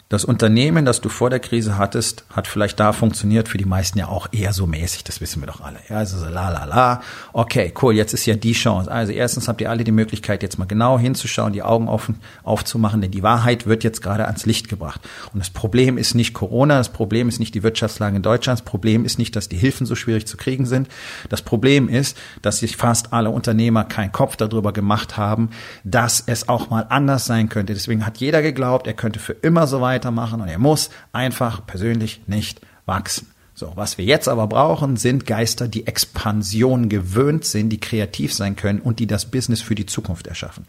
Das 0.07 0.23
Unternehmen, 0.23 0.85
das 0.85 1.01
du 1.01 1.09
vor 1.09 1.31
der 1.31 1.39
Krise 1.39 1.79
hattest, 1.79 2.25
hat 2.29 2.45
vielleicht 2.45 2.79
da 2.79 2.93
funktioniert, 2.93 3.49
für 3.49 3.57
die 3.57 3.65
meisten 3.65 3.97
ja 3.97 4.07
auch 4.07 4.27
eher 4.31 4.53
so 4.53 4.67
mäßig, 4.67 5.03
das 5.03 5.19
wissen 5.19 5.41
wir 5.41 5.47
doch 5.47 5.61
alle. 5.61 5.79
Ja, 5.89 5.97
also 5.97 6.19
so 6.19 6.25
la 6.25 6.49
la 6.49 6.65
la. 6.65 7.01
Okay, 7.33 7.73
cool, 7.81 7.95
jetzt 7.95 8.13
ist 8.13 8.27
ja 8.27 8.35
die 8.35 8.53
Chance. 8.53 8.91
Also 8.91 9.13
erstens 9.13 9.47
habt 9.47 9.61
ihr 9.61 9.71
alle 9.71 9.83
die 9.83 9.91
Möglichkeit, 9.91 10.43
jetzt 10.43 10.59
mal 10.59 10.65
genau 10.65 10.99
hinzuschauen, 10.99 11.53
die 11.53 11.63
Augen 11.63 11.87
offen 11.87 12.19
aufzumachen, 12.43 13.01
denn 13.01 13.09
die 13.09 13.23
Wahrheit 13.23 13.65
wird 13.65 13.83
jetzt 13.83 14.03
gerade 14.03 14.27
ans 14.27 14.45
Licht 14.45 14.69
gebracht. 14.69 15.01
Und 15.33 15.39
das 15.39 15.49
Problem 15.49 15.97
ist 15.97 16.13
nicht 16.13 16.35
Corona, 16.35 16.77
das 16.77 16.89
Problem 16.89 17.27
ist 17.27 17.39
nicht 17.39 17.55
die 17.55 17.63
Wirtschaftslage 17.63 18.15
in 18.15 18.21
Deutschland, 18.21 18.59
das 18.59 18.65
Problem 18.65 19.05
ist 19.05 19.17
nicht, 19.17 19.35
dass 19.35 19.49
die 19.49 19.57
Hilfen 19.57 19.87
so 19.87 19.95
schwierig 19.95 20.27
zu 20.27 20.37
kriegen 20.37 20.67
sind. 20.67 20.87
Das 21.29 21.41
Problem 21.41 21.89
ist, 21.89 22.15
dass 22.43 22.59
sich 22.59 22.77
fast 22.77 23.11
alle 23.11 23.31
Unternehmer 23.31 23.85
keinen 23.85 24.11
Kopf 24.11 24.35
darüber 24.35 24.71
gemacht 24.71 25.17
haben, 25.17 25.49
dass 25.83 26.21
es 26.27 26.47
auch 26.47 26.69
mal 26.69 26.85
anders 26.89 27.25
sein 27.25 27.49
könnte. 27.49 27.73
Deswegen 27.73 28.05
hat 28.05 28.17
jeder 28.17 28.43
geglaubt, 28.43 28.85
er 28.85 28.93
könnte 28.93 29.19
für 29.19 29.33
immer 29.33 29.65
so 29.65 29.81
weit 29.81 29.94
weitermachen 29.95 30.41
und 30.41 30.47
er 30.47 30.59
muss 30.59 30.89
einfach 31.13 31.65
persönlich 31.65 32.21
nicht 32.27 32.61
wachsen. 32.85 33.27
So, 33.57 33.71
was 33.75 33.97
wir 33.97 34.03
jetzt 34.03 34.27
aber 34.27 34.47
brauchen, 34.47 34.97
sind 34.97 35.25
Geister, 35.25 35.69
die 35.69 35.87
Expansion 35.87 36.89
gewöhnt 36.89 37.45
sind, 37.45 37.69
die 37.69 37.79
kreativ 37.79 38.33
sein 38.33 38.57
können 38.57 38.81
und 38.81 38.99
die 38.99 39.07
das 39.07 39.23
Business 39.27 39.61
für 39.61 39.75
die 39.75 39.85
Zukunft 39.85 40.27
erschaffen. 40.27 40.65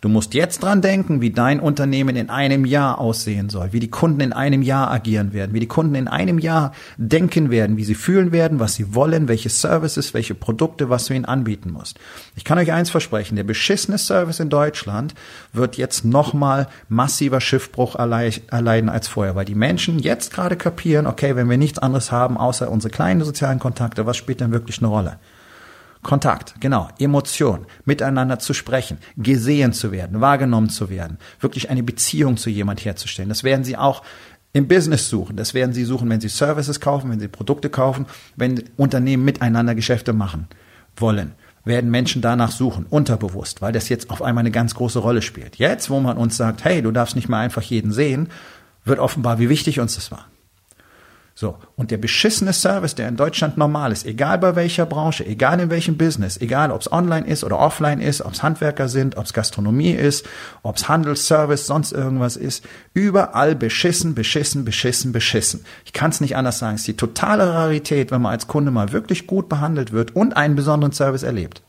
Du 0.00 0.08
musst 0.08 0.34
jetzt 0.34 0.64
dran 0.64 0.82
denken, 0.82 1.20
wie 1.20 1.30
dein 1.30 1.60
Unternehmen 1.60 2.16
in 2.16 2.28
einem 2.28 2.64
Jahr 2.64 3.00
aussehen 3.00 3.48
soll, 3.48 3.72
wie 3.72 3.78
die 3.78 3.90
Kunden 3.90 4.20
in 4.20 4.32
einem 4.32 4.62
Jahr 4.62 4.90
agieren 4.90 5.32
werden, 5.32 5.54
wie 5.54 5.60
die 5.60 5.68
Kunden 5.68 5.94
in 5.94 6.08
einem 6.08 6.40
Jahr 6.40 6.72
denken 6.96 7.50
werden, 7.50 7.76
wie 7.76 7.84
sie 7.84 7.94
fühlen 7.94 8.32
werden, 8.32 8.58
was 8.58 8.74
sie 8.74 8.92
wollen, 8.92 9.28
welche 9.28 9.48
Services, 9.48 10.12
welche 10.12 10.34
Produkte, 10.34 10.90
was 10.90 11.06
du 11.06 11.14
ihnen 11.14 11.26
anbieten 11.26 11.70
musst. 11.70 11.98
Ich 12.34 12.44
kann 12.44 12.58
euch 12.58 12.72
eins 12.72 12.90
versprechen, 12.90 13.36
der 13.36 13.44
beschissene 13.44 13.98
Service 13.98 14.40
in 14.40 14.50
Deutschland 14.50 15.14
wird 15.52 15.76
jetzt 15.76 16.04
nochmal 16.04 16.66
massiver 16.88 17.40
Schiffbruch 17.40 17.94
erleiden 17.94 18.88
als 18.88 19.06
vorher, 19.06 19.36
weil 19.36 19.44
die 19.44 19.54
Menschen 19.54 20.00
jetzt 20.00 20.32
gerade 20.32 20.56
kapieren, 20.56 21.06
okay, 21.06 21.36
wenn 21.36 21.48
wir 21.48 21.56
nichts 21.56 21.78
anderes 21.78 22.10
haben, 22.10 22.15
außer 22.24 22.70
unsere 22.70 22.90
kleinen 22.90 23.24
sozialen 23.24 23.58
Kontakte, 23.58 24.06
was 24.06 24.16
spielt 24.16 24.40
denn 24.40 24.52
wirklich 24.52 24.78
eine 24.78 24.88
Rolle? 24.88 25.18
Kontakt, 26.02 26.54
genau, 26.60 26.88
Emotion, 26.98 27.66
miteinander 27.84 28.38
zu 28.38 28.54
sprechen, 28.54 28.98
gesehen 29.16 29.72
zu 29.72 29.90
werden, 29.90 30.20
wahrgenommen 30.20 30.68
zu 30.68 30.88
werden, 30.88 31.18
wirklich 31.40 31.68
eine 31.70 31.82
Beziehung 31.82 32.36
zu 32.36 32.48
jemand 32.48 32.84
herzustellen. 32.84 33.28
Das 33.28 33.42
werden 33.44 33.64
Sie 33.64 33.76
auch 33.76 34.02
im 34.52 34.68
Business 34.68 35.08
suchen. 35.08 35.36
Das 35.36 35.52
werden 35.52 35.72
Sie 35.72 35.84
suchen, 35.84 36.08
wenn 36.08 36.20
Sie 36.20 36.28
Services 36.28 36.80
kaufen, 36.80 37.10
wenn 37.10 37.20
Sie 37.20 37.28
Produkte 37.28 37.70
kaufen, 37.70 38.06
wenn 38.36 38.62
Unternehmen 38.76 39.24
miteinander 39.24 39.74
Geschäfte 39.74 40.12
machen 40.12 40.48
wollen 40.96 41.32
werden 41.66 41.90
Menschen 41.90 42.22
danach 42.22 42.52
suchen, 42.52 42.86
unterbewusst, 42.88 43.60
weil 43.60 43.72
das 43.72 43.88
jetzt 43.88 44.08
auf 44.08 44.22
einmal 44.22 44.42
eine 44.42 44.52
ganz 44.52 44.74
große 44.76 45.00
Rolle 45.00 45.20
spielt. 45.20 45.56
Jetzt, 45.56 45.90
wo 45.90 45.98
man 46.00 46.16
uns 46.16 46.36
sagt, 46.36 46.64
hey, 46.64 46.80
du 46.80 46.92
darfst 46.92 47.16
nicht 47.16 47.28
mehr 47.28 47.40
einfach 47.40 47.62
jeden 47.62 47.92
sehen, 47.92 48.28
wird 48.84 49.00
offenbar, 49.00 49.40
wie 49.40 49.48
wichtig 49.48 49.80
uns 49.80 49.96
das 49.96 50.12
war. 50.12 50.26
So. 51.38 51.58
Und 51.76 51.90
der 51.90 51.98
beschissene 51.98 52.54
Service, 52.54 52.94
der 52.94 53.08
in 53.08 53.16
Deutschland 53.16 53.58
normal 53.58 53.92
ist, 53.92 54.06
egal 54.06 54.38
bei 54.38 54.56
welcher 54.56 54.86
Branche, 54.86 55.26
egal 55.26 55.60
in 55.60 55.68
welchem 55.68 55.98
Business, 55.98 56.40
egal 56.40 56.70
ob 56.70 56.80
es 56.80 56.90
online 56.90 57.26
ist 57.26 57.44
oder 57.44 57.58
offline 57.58 58.00
ist, 58.00 58.22
ob 58.22 58.32
es 58.32 58.42
Handwerker 58.42 58.88
sind, 58.88 59.18
ob 59.18 59.26
es 59.26 59.34
Gastronomie 59.34 59.90
ist, 59.90 60.24
ob 60.62 60.76
es 60.76 60.88
Handelsservice, 60.88 61.66
sonst 61.66 61.92
irgendwas 61.92 62.36
ist, 62.36 62.64
überall 62.94 63.54
beschissen, 63.54 64.14
beschissen, 64.14 64.64
beschissen, 64.64 65.12
beschissen. 65.12 65.66
Ich 65.84 65.92
kann 65.92 66.10
es 66.10 66.22
nicht 66.22 66.36
anders 66.36 66.58
sagen. 66.58 66.76
Es 66.76 66.80
ist 66.80 66.88
die 66.88 66.96
totale 66.96 67.52
Rarität, 67.52 68.10
wenn 68.10 68.22
man 68.22 68.32
als 68.32 68.46
Kunde 68.46 68.70
mal 68.70 68.92
wirklich 68.92 69.26
gut 69.26 69.50
behandelt 69.50 69.92
wird 69.92 70.16
und 70.16 70.38
einen 70.38 70.56
besonderen 70.56 70.92
Service 70.92 71.22
erlebt. 71.22 71.60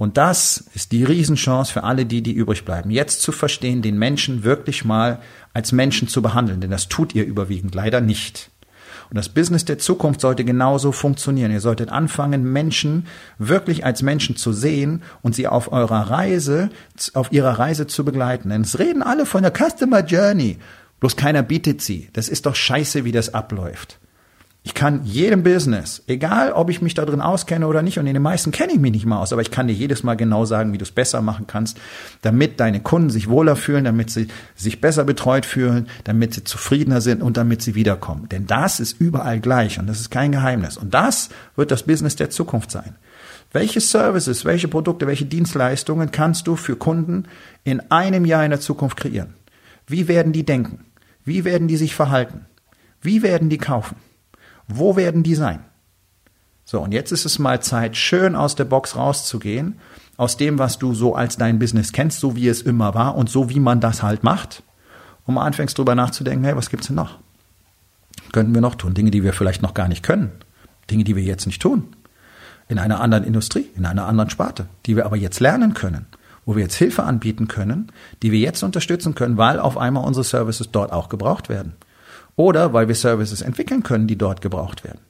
Und 0.00 0.16
das 0.16 0.64
ist 0.72 0.92
die 0.92 1.04
Riesenchance 1.04 1.70
für 1.70 1.84
alle 1.84 2.06
die, 2.06 2.22
die 2.22 2.32
übrig 2.32 2.64
bleiben, 2.64 2.90
jetzt 2.90 3.20
zu 3.20 3.32
verstehen, 3.32 3.82
den 3.82 3.98
Menschen 3.98 4.44
wirklich 4.44 4.82
mal 4.82 5.20
als 5.52 5.72
Menschen 5.72 6.08
zu 6.08 6.22
behandeln, 6.22 6.62
denn 6.62 6.70
das 6.70 6.88
tut 6.88 7.14
ihr 7.14 7.26
überwiegend 7.26 7.74
leider 7.74 8.00
nicht. 8.00 8.50
Und 9.10 9.18
das 9.18 9.28
Business 9.28 9.66
der 9.66 9.76
Zukunft 9.76 10.22
sollte 10.22 10.42
genauso 10.46 10.92
funktionieren. 10.92 11.52
Ihr 11.52 11.60
solltet 11.60 11.90
anfangen, 11.90 12.50
Menschen 12.50 13.08
wirklich 13.36 13.84
als 13.84 14.00
Menschen 14.00 14.36
zu 14.36 14.54
sehen 14.54 15.02
und 15.20 15.34
sie 15.34 15.46
auf 15.46 15.70
eurer 15.70 16.08
Reise, 16.10 16.70
auf 17.12 17.30
ihrer 17.30 17.58
Reise 17.58 17.86
zu 17.86 18.02
begleiten. 18.02 18.48
Denn 18.48 18.62
es 18.62 18.78
reden 18.78 19.02
alle 19.02 19.26
von 19.26 19.42
der 19.42 19.52
Customer 19.52 20.02
Journey. 20.02 20.56
Bloß 21.00 21.16
keiner 21.16 21.42
bietet 21.42 21.82
sie. 21.82 22.08
Das 22.14 22.30
ist 22.30 22.46
doch 22.46 22.54
scheiße, 22.54 23.04
wie 23.04 23.12
das 23.12 23.34
abläuft. 23.34 23.99
Ich 24.62 24.74
kann 24.74 25.04
jedem 25.04 25.42
Business, 25.42 26.02
egal 26.06 26.52
ob 26.52 26.68
ich 26.68 26.82
mich 26.82 26.92
da 26.92 27.06
drin 27.06 27.22
auskenne 27.22 27.66
oder 27.66 27.80
nicht, 27.80 27.98
und 27.98 28.06
in 28.06 28.12
den 28.12 28.22
meisten 28.22 28.50
kenne 28.50 28.74
ich 28.74 28.78
mich 28.78 28.92
nicht 28.92 29.06
mal 29.06 29.18
aus, 29.18 29.32
aber 29.32 29.40
ich 29.40 29.50
kann 29.50 29.68
dir 29.68 29.72
jedes 29.72 30.02
Mal 30.02 30.16
genau 30.16 30.44
sagen, 30.44 30.74
wie 30.74 30.78
du 30.78 30.82
es 30.82 30.90
besser 30.90 31.22
machen 31.22 31.46
kannst, 31.46 31.78
damit 32.20 32.60
deine 32.60 32.80
Kunden 32.80 33.08
sich 33.08 33.30
wohler 33.30 33.56
fühlen, 33.56 33.84
damit 33.84 34.10
sie 34.10 34.28
sich 34.54 34.82
besser 34.82 35.04
betreut 35.04 35.46
fühlen, 35.46 35.88
damit 36.04 36.34
sie 36.34 36.44
zufriedener 36.44 37.00
sind 37.00 37.22
und 37.22 37.38
damit 37.38 37.62
sie 37.62 37.74
wiederkommen. 37.74 38.28
Denn 38.28 38.46
das 38.46 38.80
ist 38.80 39.00
überall 39.00 39.40
gleich 39.40 39.78
und 39.78 39.86
das 39.86 39.98
ist 39.98 40.10
kein 40.10 40.30
Geheimnis. 40.30 40.76
Und 40.76 40.92
das 40.92 41.30
wird 41.56 41.70
das 41.70 41.84
Business 41.84 42.16
der 42.16 42.28
Zukunft 42.28 42.70
sein. 42.70 42.96
Welche 43.52 43.80
Services, 43.80 44.44
welche 44.44 44.68
Produkte, 44.68 45.06
welche 45.06 45.24
Dienstleistungen 45.24 46.10
kannst 46.10 46.46
du 46.46 46.56
für 46.56 46.76
Kunden 46.76 47.24
in 47.64 47.80
einem 47.90 48.26
Jahr 48.26 48.44
in 48.44 48.50
der 48.50 48.60
Zukunft 48.60 48.98
kreieren? 48.98 49.34
Wie 49.86 50.06
werden 50.06 50.34
die 50.34 50.44
denken? 50.44 50.84
Wie 51.24 51.44
werden 51.44 51.66
die 51.66 51.78
sich 51.78 51.94
verhalten? 51.94 52.44
Wie 53.00 53.22
werden 53.22 53.48
die 53.48 53.58
kaufen? 53.58 53.96
Wo 54.72 54.96
werden 54.96 55.22
die 55.22 55.34
sein? 55.34 55.64
So, 56.64 56.80
und 56.80 56.92
jetzt 56.92 57.10
ist 57.10 57.24
es 57.24 57.38
mal 57.38 57.60
Zeit, 57.60 57.96
schön 57.96 58.36
aus 58.36 58.54
der 58.54 58.64
Box 58.64 58.96
rauszugehen, 58.96 59.80
aus 60.16 60.36
dem, 60.36 60.58
was 60.58 60.78
du 60.78 60.94
so 60.94 61.14
als 61.14 61.36
dein 61.36 61.58
Business 61.58 61.92
kennst, 61.92 62.20
so 62.20 62.36
wie 62.36 62.48
es 62.48 62.62
immer 62.62 62.94
war 62.94 63.16
und 63.16 63.28
so 63.28 63.50
wie 63.50 63.60
man 63.60 63.80
das 63.80 64.02
halt 64.02 64.22
macht, 64.22 64.62
und 65.26 65.34
mal 65.34 65.44
anfängst 65.44 65.76
drüber 65.76 65.94
nachzudenken, 65.94 66.44
hey, 66.44 66.56
was 66.56 66.70
gibt's 66.70 66.86
denn 66.86 66.96
noch? 66.96 67.18
könnten 68.32 68.54
wir 68.54 68.60
noch 68.60 68.74
tun? 68.74 68.94
Dinge, 68.94 69.10
die 69.10 69.24
wir 69.24 69.32
vielleicht 69.32 69.62
noch 69.62 69.74
gar 69.74 69.88
nicht 69.88 70.02
können. 70.02 70.32
Dinge, 70.90 71.04
die 71.04 71.16
wir 71.16 71.22
jetzt 71.22 71.46
nicht 71.46 71.62
tun. 71.62 71.88
In 72.68 72.78
einer 72.78 73.00
anderen 73.00 73.24
Industrie, 73.24 73.68
in 73.74 73.84
einer 73.84 74.06
anderen 74.06 74.30
Sparte, 74.30 74.66
die 74.86 74.96
wir 74.96 75.06
aber 75.06 75.16
jetzt 75.16 75.40
lernen 75.40 75.74
können, 75.74 76.06
wo 76.44 76.54
wir 76.54 76.62
jetzt 76.62 76.76
Hilfe 76.76 77.02
anbieten 77.02 77.48
können, 77.48 77.90
die 78.22 78.30
wir 78.32 78.38
jetzt 78.38 78.62
unterstützen 78.62 79.14
können, 79.14 79.36
weil 79.36 79.58
auf 79.58 79.76
einmal 79.76 80.04
unsere 80.04 80.24
Services 80.24 80.70
dort 80.70 80.92
auch 80.92 81.08
gebraucht 81.08 81.48
werden. 81.48 81.74
Oder 82.40 82.72
weil 82.72 82.88
wir 82.88 82.94
Services 82.94 83.42
entwickeln 83.42 83.82
können, 83.82 84.06
die 84.06 84.16
dort 84.16 84.40
gebraucht 84.40 84.82
werden. 84.82 85.00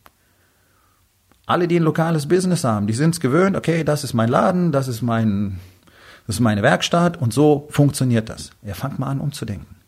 Alle, 1.47 1.69
die 1.69 1.79
ein 1.79 1.85
lokales 1.85 2.27
Business 2.27 2.65
haben, 2.65 2.89
die 2.89 2.93
sind 2.93 3.15
es 3.15 3.21
gewöhnt, 3.21 3.57
okay, 3.57 3.85
das 3.85 4.03
ist 4.03 4.15
mein 4.15 4.29
Laden, 4.29 4.73
das 4.73 4.89
ist 4.89 5.01
mein, 5.01 5.61
das 6.27 6.37
ist 6.37 6.41
meine 6.41 6.63
Werkstatt 6.63 7.19
und 7.19 7.33
so 7.33 7.69
funktioniert 7.71 8.29
das. 8.29 8.51
Ja, 8.63 8.75
fangt 8.75 8.99
mal 8.99 9.07
an 9.07 9.21
umzudenken. 9.21 9.80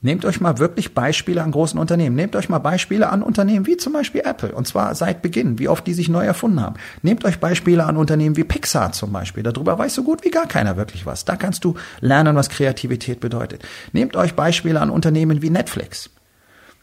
Nehmt 0.00 0.24
euch 0.24 0.40
mal 0.40 0.58
wirklich 0.58 0.94
Beispiele 0.94 1.42
an 1.42 1.50
großen 1.50 1.76
Unternehmen. 1.78 2.14
Nehmt 2.14 2.36
euch 2.36 2.48
mal 2.48 2.60
Beispiele 2.60 3.10
an 3.10 3.20
Unternehmen 3.20 3.66
wie 3.66 3.76
zum 3.76 3.92
Beispiel 3.92 4.22
Apple. 4.24 4.54
Und 4.54 4.68
zwar 4.68 4.94
seit 4.94 5.22
Beginn, 5.22 5.58
wie 5.58 5.66
oft 5.66 5.84
die 5.88 5.94
sich 5.94 6.08
neu 6.08 6.24
erfunden 6.24 6.60
haben. 6.60 6.76
Nehmt 7.02 7.24
euch 7.24 7.40
Beispiele 7.40 7.84
an 7.84 7.96
Unternehmen 7.96 8.36
wie 8.36 8.44
Pixar 8.44 8.92
zum 8.92 9.12
Beispiel. 9.12 9.42
Darüber 9.42 9.76
weiß 9.76 9.94
so 9.94 10.04
gut 10.04 10.24
wie 10.24 10.30
gar 10.30 10.46
keiner 10.46 10.76
wirklich 10.76 11.04
was. 11.04 11.24
Da 11.24 11.34
kannst 11.34 11.64
du 11.64 11.74
lernen, 12.00 12.36
was 12.36 12.48
Kreativität 12.48 13.18
bedeutet. 13.18 13.64
Nehmt 13.92 14.14
euch 14.14 14.34
Beispiele 14.34 14.80
an 14.80 14.90
Unternehmen 14.90 15.42
wie 15.42 15.50
Netflix. 15.50 16.10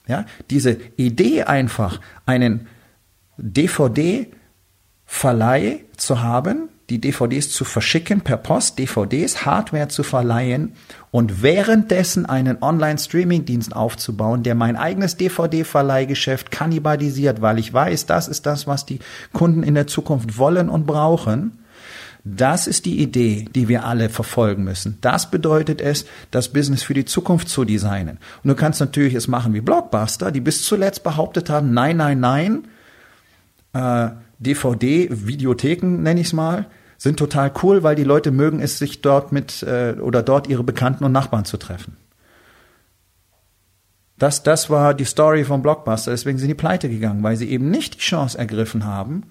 Ja, 0.08 0.26
diese 0.50 0.78
Idee 0.98 1.44
einfach, 1.44 2.02
einen 2.26 2.68
DVD-Verleih 3.38 5.86
zu 5.96 6.22
haben, 6.22 6.68
die 6.90 7.02
DVDs 7.02 7.50
zu 7.50 7.66
verschicken 7.66 8.22
per 8.22 8.38
Post, 8.38 8.78
DVDs, 8.78 9.46
Hardware 9.46 9.88
zu 9.88 10.04
verleihen 10.04 10.74
und 11.10 11.42
währenddessen 11.42 12.26
einen 12.26 12.62
Online-Streaming-Dienst 12.62 13.76
aufzubauen, 13.76 14.44
der 14.44 14.54
mein 14.54 14.76
eigenes 14.76 15.18
DVD-Verleihgeschäft 15.18 16.52
kannibalisiert, 16.52 17.42
weil 17.42 17.58
ich 17.58 17.74
weiß, 17.74 18.06
das 18.06 18.28
ist 18.28 18.46
das, 18.46 18.68
was 18.68 18.86
die 18.86 19.00
Kunden 19.34 19.64
in 19.64 19.74
der 19.74 19.88
Zukunft 19.88 20.38
wollen 20.38 20.70
und 20.70 20.86
brauchen. 20.86 21.60
Das 22.24 22.66
ist 22.66 22.86
die 22.86 23.02
Idee, 23.02 23.46
die 23.54 23.68
wir 23.68 23.86
alle 23.86 24.10
verfolgen 24.10 24.64
müssen. 24.64 24.98
Das 25.02 25.30
bedeutet 25.30 25.80
es, 25.80 26.06
das 26.32 26.50
Business 26.50 26.82
für 26.82 26.96
die 26.96 27.06
Zukunft 27.06 27.50
zu 27.50 27.66
designen. 27.66 28.18
Und 28.44 28.48
du 28.50 28.56
kannst 28.56 28.80
natürlich 28.80 29.14
es 29.14 29.28
machen 29.28 29.54
wie 29.54 29.62
Blockbuster, 29.62 30.32
die 30.32 30.42
bis 30.42 30.64
zuletzt 30.64 31.04
behauptet 31.04 31.52
haben, 31.52 31.74
nein, 31.74 31.98
nein, 31.98 32.20
nein, 32.20 32.68
äh, 33.74 34.10
DVD-Videotheken 34.40 36.02
nenne 36.02 36.22
ich 36.22 36.28
es 36.28 36.34
mal, 36.34 36.68
sind 36.98 37.18
total 37.18 37.52
cool, 37.64 37.84
weil 37.84 37.96
die 37.96 38.04
Leute 38.04 38.32
mögen 38.32 38.60
es, 38.60 38.78
sich 38.78 39.02
dort 39.02 39.32
mit 39.32 39.64
äh, 39.64 39.96
oder 40.00 40.24
dort 40.24 40.48
ihre 40.48 40.64
Bekannten 40.64 41.04
und 41.04 41.12
Nachbarn 41.12 41.46
zu 41.46 41.58
treffen. 41.58 41.98
Das, 44.18 44.44
das 44.44 44.70
war 44.70 44.94
die 44.94 45.04
Story 45.04 45.44
von 45.44 45.62
Blockbuster, 45.62 46.12
deswegen 46.12 46.38
sind 46.38 46.48
die 46.48 46.54
pleite 46.56 46.88
gegangen, 46.88 47.22
weil 47.22 47.36
sie 47.36 47.50
eben 47.50 47.70
nicht 47.70 47.96
die 47.96 48.00
Chance 48.00 48.38
ergriffen 48.38 48.86
haben 48.86 49.24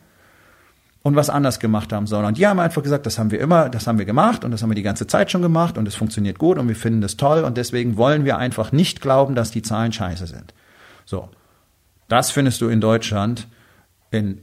und 1.02 1.16
was 1.16 1.30
anders 1.30 1.58
gemacht 1.58 1.92
haben 1.92 2.06
sollen. 2.06 2.26
Und 2.26 2.36
die 2.36 2.46
haben 2.46 2.60
einfach 2.60 2.82
gesagt, 2.82 3.06
das 3.06 3.18
haben 3.18 3.30
wir 3.30 3.40
immer, 3.40 3.70
das 3.70 3.86
haben 3.86 3.98
wir 3.98 4.04
gemacht 4.04 4.44
und 4.44 4.50
das 4.50 4.62
haben 4.62 4.70
wir 4.70 4.74
die 4.74 4.82
ganze 4.82 5.06
Zeit 5.06 5.30
schon 5.30 5.40
gemacht 5.40 5.78
und 5.78 5.88
es 5.88 5.94
funktioniert 5.94 6.38
gut 6.38 6.58
und 6.58 6.68
wir 6.68 6.76
finden 6.76 7.00
das 7.00 7.16
toll 7.16 7.44
und 7.44 7.56
deswegen 7.56 7.96
wollen 7.96 8.26
wir 8.26 8.36
einfach 8.36 8.72
nicht 8.72 9.00
glauben, 9.00 9.34
dass 9.34 9.50
die 9.50 9.62
Zahlen 9.62 9.92
scheiße 9.92 10.26
sind. 10.26 10.52
So. 11.06 11.30
Das 12.08 12.30
findest 12.30 12.60
du 12.60 12.68
in 12.68 12.82
Deutschland 12.82 13.48
in 14.10 14.40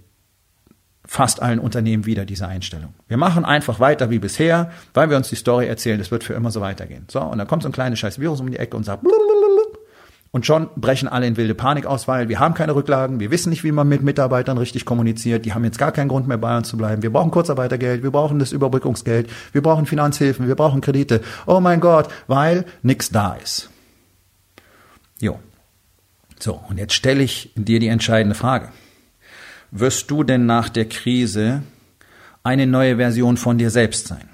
fast 1.12 1.42
allen 1.42 1.60
Unternehmen 1.60 2.06
wieder 2.06 2.24
diese 2.24 2.48
Einstellung. 2.48 2.94
Wir 3.10 3.18
machen 3.18 3.44
einfach 3.44 3.82
weiter 3.82 4.10
wie 4.10 4.20
bisher, 4.20 4.72
weil 4.94 5.10
wir 5.10 5.18
uns 5.18 5.28
die 5.28 5.36
Story 5.36 5.68
erzählen, 5.68 6.00
das 6.00 6.10
wird 6.10 6.24
für 6.24 6.34
immer 6.36 6.52
so 6.52 6.62
weitergehen. 6.62 7.04
So, 7.12 7.20
und 7.20 7.38
dann 7.38 7.48
kommt 7.48 7.64
so 7.64 7.70
ein 7.70 7.74
kleines 7.74 8.00
scheiß 8.00 8.20
Virus 8.20 8.40
um 8.40 8.50
die 8.50 8.56
Ecke 8.56 8.78
und 8.78 8.86
sagt 8.86 9.04
und 10.32 10.46
schon 10.46 10.70
brechen 10.78 11.10
alle 11.10 11.28
in 11.28 11.36
wilde 11.36 11.54
Panik 11.54 11.86
aus, 11.86 12.08
weil 12.08 12.30
wir 12.30 12.40
haben 12.40 12.54
keine 12.54 12.76
Rücklagen, 12.76 13.20
wir 13.20 13.30
wissen 13.30 13.50
nicht, 13.50 13.66
wie 13.66 13.74
man 13.74 13.90
mit 13.90 14.04
Mitarbeitern 14.04 14.58
richtig 14.58 14.86
kommuniziert, 14.86 15.44
die 15.44 15.54
haben 15.54 15.66
jetzt 15.66 15.78
gar 15.78 15.92
keinen 15.92 16.08
Grund 16.08 16.30
mehr 16.30 16.38
bei 16.38 16.56
uns 16.56 16.70
zu 16.70 16.78
bleiben. 16.78 17.04
Wir 17.04 17.12
brauchen 17.12 17.30
Kurzarbeitergeld, 17.30 18.04
wir 18.04 18.12
brauchen 18.12 18.40
das 18.40 18.54
Überbrückungsgeld, 18.54 19.30
wir 19.52 19.62
brauchen 19.62 19.88
Finanzhilfen, 19.88 20.48
wir 20.48 20.56
brauchen 20.56 20.80
Kredite. 20.80 21.20
Oh 21.46 21.60
mein 21.60 21.82
Gott, 21.82 22.08
weil 22.28 22.64
nichts 22.84 23.10
da 23.10 23.34
ist. 23.34 23.70
Jo. 25.20 25.40
So, 26.40 26.62
und 26.70 26.78
jetzt 26.78 26.94
stelle 26.94 27.22
ich 27.22 27.52
dir 27.56 27.82
die 27.82 27.90
entscheidende 27.90 28.34
Frage 28.34 28.70
wirst 29.72 30.12
du 30.12 30.24
denn 30.24 30.46
nach 30.46 30.70
der 30.70 30.88
Krise 30.88 31.64
eine 32.44 32.68
neue 32.68 32.98
Version 32.98 33.38
von 33.38 33.58
dir 33.58 33.70
selbst 33.70 34.08
sein? 34.08 34.30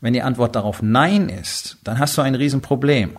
Wenn 0.00 0.12
die 0.12 0.22
Antwort 0.22 0.56
darauf 0.56 0.82
Nein 0.82 1.28
ist, 1.28 1.78
dann 1.84 1.98
hast 1.98 2.18
du 2.18 2.22
ein 2.22 2.34
Riesenproblem. 2.34 3.16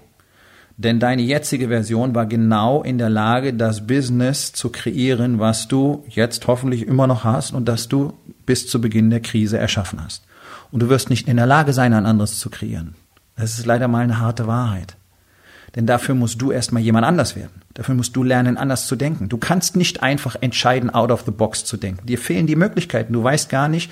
Denn 0.77 0.99
deine 0.99 1.21
jetzige 1.21 1.69
Version 1.69 2.13
war 2.13 2.25
genau 2.25 2.83
in 2.83 2.97
der 2.97 3.09
Lage, 3.09 3.53
das 3.53 3.87
Business 3.87 4.51
zu 4.51 4.69
kreieren, 4.69 5.39
was 5.39 5.67
du 5.67 6.03
jetzt 6.09 6.45
hoffentlich 6.47 6.85
immer 6.85 7.07
noch 7.07 7.23
hast 7.23 7.53
und 7.53 7.65
das 7.65 7.87
du 7.87 8.13
bis 8.45 8.67
zu 8.67 8.81
Beginn 8.81 9.09
der 9.09 9.21
Krise 9.21 9.57
erschaffen 9.57 10.03
hast. 10.03 10.25
Und 10.71 10.81
du 10.81 10.89
wirst 10.89 11.09
nicht 11.09 11.29
in 11.29 11.37
der 11.37 11.45
Lage 11.45 11.71
sein, 11.71 11.93
ein 11.93 12.05
anderes 12.05 12.39
zu 12.39 12.49
kreieren. 12.49 12.95
Das 13.37 13.57
ist 13.57 13.65
leider 13.65 13.87
mal 13.87 14.03
eine 14.03 14.19
harte 14.19 14.47
Wahrheit. 14.47 14.97
Denn 15.75 15.85
dafür 15.85 16.15
musst 16.15 16.41
du 16.41 16.51
erstmal 16.51 16.81
jemand 16.81 17.05
anders 17.05 17.35
werden. 17.35 17.61
Dafür 17.73 17.95
musst 17.95 18.15
du 18.15 18.23
lernen, 18.23 18.57
anders 18.57 18.87
zu 18.87 18.95
denken. 18.95 19.27
Du 19.27 19.37
kannst 19.37 19.75
nicht 19.75 20.03
einfach 20.03 20.37
entscheiden, 20.39 20.89
out 20.89 21.11
of 21.11 21.23
the 21.25 21.31
box 21.31 21.65
zu 21.65 21.77
denken. 21.77 22.05
Dir 22.05 22.17
fehlen 22.17 22.47
die 22.47 22.55
Möglichkeiten. 22.55 23.13
Du 23.13 23.23
weißt 23.23 23.49
gar 23.49 23.67
nicht, 23.67 23.91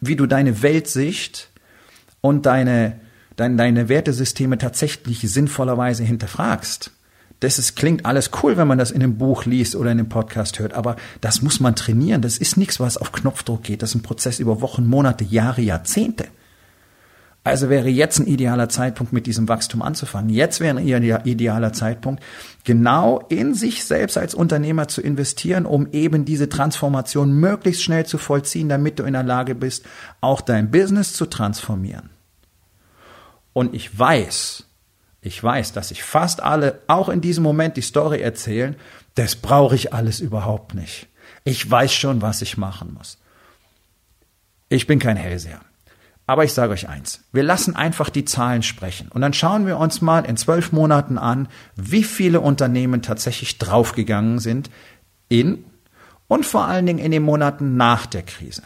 wie 0.00 0.16
du 0.16 0.26
deine 0.26 0.62
Weltsicht 0.62 1.50
und 2.20 2.46
deine, 2.46 3.00
deine, 3.34 3.56
deine 3.56 3.88
Wertesysteme 3.88 4.58
tatsächlich 4.58 5.20
sinnvollerweise 5.20 6.04
hinterfragst. 6.04 6.92
Das 7.40 7.58
ist, 7.58 7.76
klingt 7.76 8.06
alles 8.06 8.30
cool, 8.42 8.56
wenn 8.56 8.68
man 8.68 8.78
das 8.78 8.90
in 8.90 9.02
einem 9.02 9.18
Buch 9.18 9.44
liest 9.44 9.76
oder 9.76 9.90
in 9.90 9.98
einem 9.98 10.08
Podcast 10.08 10.58
hört, 10.58 10.72
aber 10.72 10.96
das 11.20 11.42
muss 11.42 11.60
man 11.60 11.76
trainieren. 11.76 12.22
Das 12.22 12.38
ist 12.38 12.56
nichts, 12.56 12.80
was 12.80 12.96
auf 12.96 13.12
Knopfdruck 13.12 13.62
geht. 13.62 13.82
Das 13.82 13.90
ist 13.90 13.96
ein 13.96 14.02
Prozess 14.02 14.38
über 14.38 14.62
Wochen, 14.62 14.86
Monate, 14.86 15.24
Jahre, 15.24 15.60
Jahrzehnte. 15.60 16.28
Also 17.46 17.70
wäre 17.70 17.88
jetzt 17.88 18.18
ein 18.18 18.26
idealer 18.26 18.68
Zeitpunkt, 18.68 19.12
mit 19.12 19.28
diesem 19.28 19.48
Wachstum 19.48 19.80
anzufangen. 19.80 20.30
Jetzt 20.30 20.58
wäre 20.58 20.76
ein 20.76 20.84
idealer 21.24 21.72
Zeitpunkt, 21.72 22.20
genau 22.64 23.20
in 23.28 23.54
sich 23.54 23.84
selbst 23.84 24.18
als 24.18 24.34
Unternehmer 24.34 24.88
zu 24.88 25.00
investieren, 25.00 25.64
um 25.64 25.86
eben 25.92 26.24
diese 26.24 26.48
Transformation 26.48 27.34
möglichst 27.34 27.84
schnell 27.84 28.04
zu 28.04 28.18
vollziehen, 28.18 28.68
damit 28.68 28.98
du 28.98 29.04
in 29.04 29.12
der 29.12 29.22
Lage 29.22 29.54
bist, 29.54 29.86
auch 30.20 30.40
dein 30.40 30.72
Business 30.72 31.12
zu 31.12 31.24
transformieren. 31.26 32.10
Und 33.52 33.76
ich 33.76 33.96
weiß, 33.96 34.64
ich 35.20 35.40
weiß, 35.40 35.72
dass 35.72 35.90
sich 35.90 36.02
fast 36.02 36.42
alle 36.42 36.80
auch 36.88 37.08
in 37.08 37.20
diesem 37.20 37.44
Moment 37.44 37.76
die 37.76 37.82
Story 37.82 38.22
erzählen, 38.22 38.74
das 39.14 39.36
brauche 39.36 39.76
ich 39.76 39.94
alles 39.94 40.18
überhaupt 40.18 40.74
nicht. 40.74 41.06
Ich 41.44 41.70
weiß 41.70 41.94
schon, 41.94 42.22
was 42.22 42.42
ich 42.42 42.56
machen 42.56 42.92
muss. 42.92 43.18
Ich 44.68 44.88
bin 44.88 44.98
kein 44.98 45.16
Hellseher. 45.16 45.60
Aber 46.26 46.42
ich 46.42 46.52
sage 46.52 46.72
euch 46.72 46.88
eins, 46.88 47.20
wir 47.32 47.44
lassen 47.44 47.76
einfach 47.76 48.10
die 48.10 48.24
Zahlen 48.24 48.64
sprechen 48.64 49.08
und 49.12 49.20
dann 49.20 49.32
schauen 49.32 49.66
wir 49.66 49.78
uns 49.78 50.00
mal 50.00 50.24
in 50.24 50.36
zwölf 50.36 50.72
Monaten 50.72 51.18
an, 51.18 51.48
wie 51.76 52.02
viele 52.02 52.40
Unternehmen 52.40 53.00
tatsächlich 53.00 53.58
draufgegangen 53.58 54.40
sind 54.40 54.70
in 55.28 55.64
und 56.26 56.44
vor 56.44 56.64
allen 56.64 56.86
Dingen 56.86 56.98
in 56.98 57.12
den 57.12 57.22
Monaten 57.22 57.76
nach 57.76 58.06
der 58.06 58.22
Krise. 58.22 58.62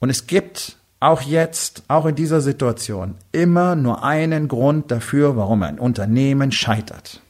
Und 0.00 0.10
es 0.10 0.26
gibt 0.26 0.78
auch 0.98 1.22
jetzt, 1.22 1.84
auch 1.88 2.06
in 2.06 2.16
dieser 2.16 2.40
Situation, 2.40 3.16
immer 3.30 3.76
nur 3.76 4.04
einen 4.04 4.48
Grund 4.48 4.90
dafür, 4.90 5.36
warum 5.36 5.62
ein 5.62 5.78
Unternehmen 5.78 6.50
scheitert. 6.50 7.20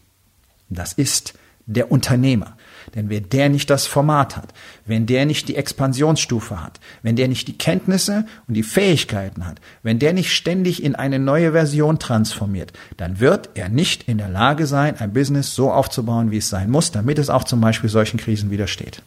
Das 0.70 0.94
ist 0.94 1.34
der 1.66 1.90
Unternehmer. 1.90 2.56
Denn 2.94 3.08
wenn 3.08 3.28
der 3.28 3.48
nicht 3.48 3.70
das 3.70 3.86
Format 3.86 4.36
hat, 4.36 4.52
wenn 4.86 5.06
der 5.06 5.24
nicht 5.24 5.48
die 5.48 5.56
Expansionsstufe 5.56 6.62
hat, 6.62 6.80
wenn 7.02 7.16
der 7.16 7.28
nicht 7.28 7.48
die 7.48 7.56
Kenntnisse 7.56 8.26
und 8.48 8.54
die 8.54 8.62
Fähigkeiten 8.62 9.46
hat, 9.46 9.60
wenn 9.82 9.98
der 9.98 10.12
nicht 10.12 10.32
ständig 10.32 10.82
in 10.82 10.94
eine 10.94 11.18
neue 11.18 11.52
Version 11.52 11.98
transformiert, 11.98 12.72
dann 12.96 13.20
wird 13.20 13.50
er 13.54 13.68
nicht 13.68 14.08
in 14.08 14.18
der 14.18 14.28
Lage 14.28 14.66
sein, 14.66 14.96
ein 14.98 15.12
Business 15.12 15.54
so 15.54 15.70
aufzubauen, 15.70 16.30
wie 16.30 16.38
es 16.38 16.48
sein 16.48 16.70
muss, 16.70 16.90
damit 16.90 17.18
es 17.18 17.30
auch 17.30 17.44
zum 17.44 17.60
Beispiel 17.60 17.88
solchen 17.88 18.18
Krisen 18.18 18.50
widersteht. 18.50 19.02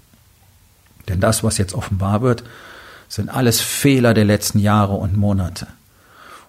Denn 1.07 1.19
das, 1.19 1.43
was 1.43 1.57
jetzt 1.57 1.73
offenbar 1.73 2.21
wird, 2.21 2.43
sind 3.07 3.29
alles 3.29 3.61
Fehler 3.61 4.13
der 4.13 4.25
letzten 4.25 4.59
Jahre 4.59 4.93
und 4.93 5.15
Monate. 5.15 5.67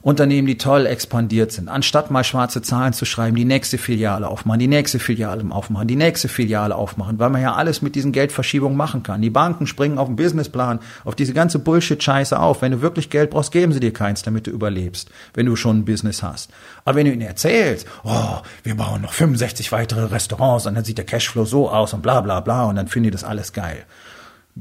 Unternehmen, 0.07 0.47
die 0.47 0.57
toll 0.57 0.87
expandiert 0.87 1.51
sind, 1.51 1.69
anstatt 1.69 2.13
mal 2.13 2.23
schwarze 2.23 2.63
Zahlen 2.63 2.93
zu 2.93 3.05
schreiben, 3.05 3.35
die 3.35 3.45
nächste 3.45 3.77
Filiale 3.77 4.29
aufmachen, 4.29 4.61
die 4.61 4.69
nächste 4.69 5.01
Filiale 5.01 5.43
aufmachen, 5.51 5.89
die 5.89 5.97
nächste 5.97 6.29
Filiale 6.29 6.77
aufmachen, 6.77 7.19
weil 7.19 7.29
man 7.29 7.43
ja 7.43 7.55
alles 7.55 7.83
mit 7.83 7.97
diesen 7.97 8.13
Geldverschiebungen 8.13 8.79
machen 8.79 9.03
kann. 9.03 9.21
Die 9.21 9.31
Banken 9.31 9.67
springen 9.67 9.99
auf 9.99 10.07
den 10.07 10.15
Businessplan, 10.15 10.79
auf 11.05 11.17
diese 11.17 11.35
ganze 11.35 11.59
Bullshit-Scheiße 11.59 12.39
auf. 12.39 12.63
Wenn 12.63 12.71
du 12.71 12.83
wirklich 12.83 13.11
Geld 13.11 13.31
brauchst, 13.31 13.51
geben 13.51 13.73
sie 13.73 13.81
dir 13.81 13.93
keins, 13.93 14.23
damit 14.23 14.47
du 14.47 14.53
überlebst, 14.53 15.11
wenn 15.35 15.47
du 15.47 15.57
schon 15.57 15.79
ein 15.79 15.85
Business 15.85 16.23
hast. 16.23 16.53
Aber 16.85 16.95
wenn 16.95 17.07
du 17.07 17.13
ihnen 17.13 17.23
erzählst, 17.23 17.89
oh, 18.05 18.37
wir 18.63 18.77
bauen 18.77 19.03
noch 19.03 19.13
65 19.13 19.73
weitere 19.73 20.05
Restaurants 20.05 20.67
und 20.67 20.77
dann 20.77 20.85
sieht 20.85 20.99
der 20.99 21.05
Cashflow 21.05 21.47
so 21.47 21.69
aus 21.69 21.95
und 21.95 22.03
bla 22.03 22.21
bla 22.21 22.39
bla 22.39 22.67
und 22.67 22.77
dann 22.77 22.87
finden 22.87 23.07
die 23.07 23.11
das 23.11 23.25
alles 23.25 23.53
geil 23.53 23.85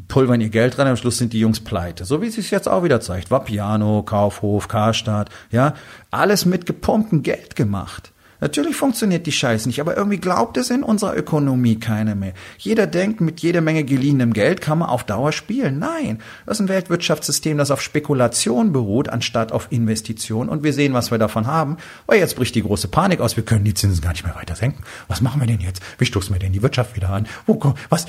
pulvern 0.08 0.42
ihr 0.42 0.50
Geld 0.50 0.78
rein, 0.78 0.88
am 0.88 0.98
Schluss 0.98 1.18
sind 1.18 1.34
die 1.34 1.40
Jungs 1.40 1.60
pleite. 1.60 2.06
So 2.06 2.22
wie 2.22 2.28
es 2.28 2.36
sich 2.36 2.52
jetzt 2.52 2.68
auch 2.68 2.84
wieder 2.84 3.02
zeigt. 3.02 3.32
Vapiano, 3.32 4.04
Kaufhof, 4.04 4.68
Karstadt, 4.68 5.30
ja. 5.52 5.74
Alles 6.12 6.46
mit 6.46 6.66
gepumptem 6.66 7.24
Geld 7.24 7.56
gemacht. 7.56 8.12
Natürlich 8.42 8.76
funktioniert 8.76 9.26
die 9.26 9.32
Scheiße 9.32 9.68
nicht, 9.68 9.80
aber 9.80 9.96
irgendwie 9.96 10.18
glaubt 10.18 10.58
es 10.58 10.70
in 10.70 10.84
unserer 10.84 11.16
Ökonomie 11.16 11.80
keiner 11.80 12.16
mehr. 12.16 12.34
Jeder 12.58 12.86
denkt, 12.88 13.22
mit 13.22 13.40
jeder 13.40 13.62
Menge 13.62 13.84
geliehenem 13.84 14.34
Geld 14.34 14.62
kann 14.62 14.80
man 14.80 14.90
auf 14.90 15.04
Dauer 15.04 15.32
spielen. 15.32 15.80
Nein, 15.80 16.20
das 16.46 16.58
ist 16.58 16.66
ein 16.66 16.70
Weltwirtschaftssystem, 16.70 17.58
das 17.58 17.72
auf 17.72 17.82
Spekulation 17.82 18.74
beruht, 18.74 19.10
anstatt 19.10 19.52
auf 19.52 19.68
Investition. 19.72 20.50
Und 20.50 20.64
wir 20.64 20.74
sehen, 20.74 20.94
was 20.94 21.12
wir 21.12 21.18
davon 21.18 21.48
haben. 21.48 21.78
Weil 22.08 22.20
jetzt 22.20 22.36
bricht 22.36 22.56
die 22.56 22.64
große 22.64 22.88
Panik 22.88 23.22
aus. 23.22 23.38
Wir 23.38 23.46
können 23.46 23.66
die 23.66 23.74
Zinsen 23.74 24.02
gar 24.02 24.12
nicht 24.12 24.26
mehr 24.26 24.36
weiter 24.36 24.56
senken. 24.56 24.84
Was 25.08 25.22
machen 25.22 25.40
wir 25.40 25.48
denn 25.48 25.62
jetzt? 25.62 25.82
Wie 25.98 26.06
stoßen 26.06 26.34
wir 26.34 26.40
denn 26.40 26.54
die 26.54 26.62
Wirtschaft 26.62 26.96
wieder 26.96 27.10
an? 27.10 27.28
Wo, 27.46 27.74
was? 27.90 28.06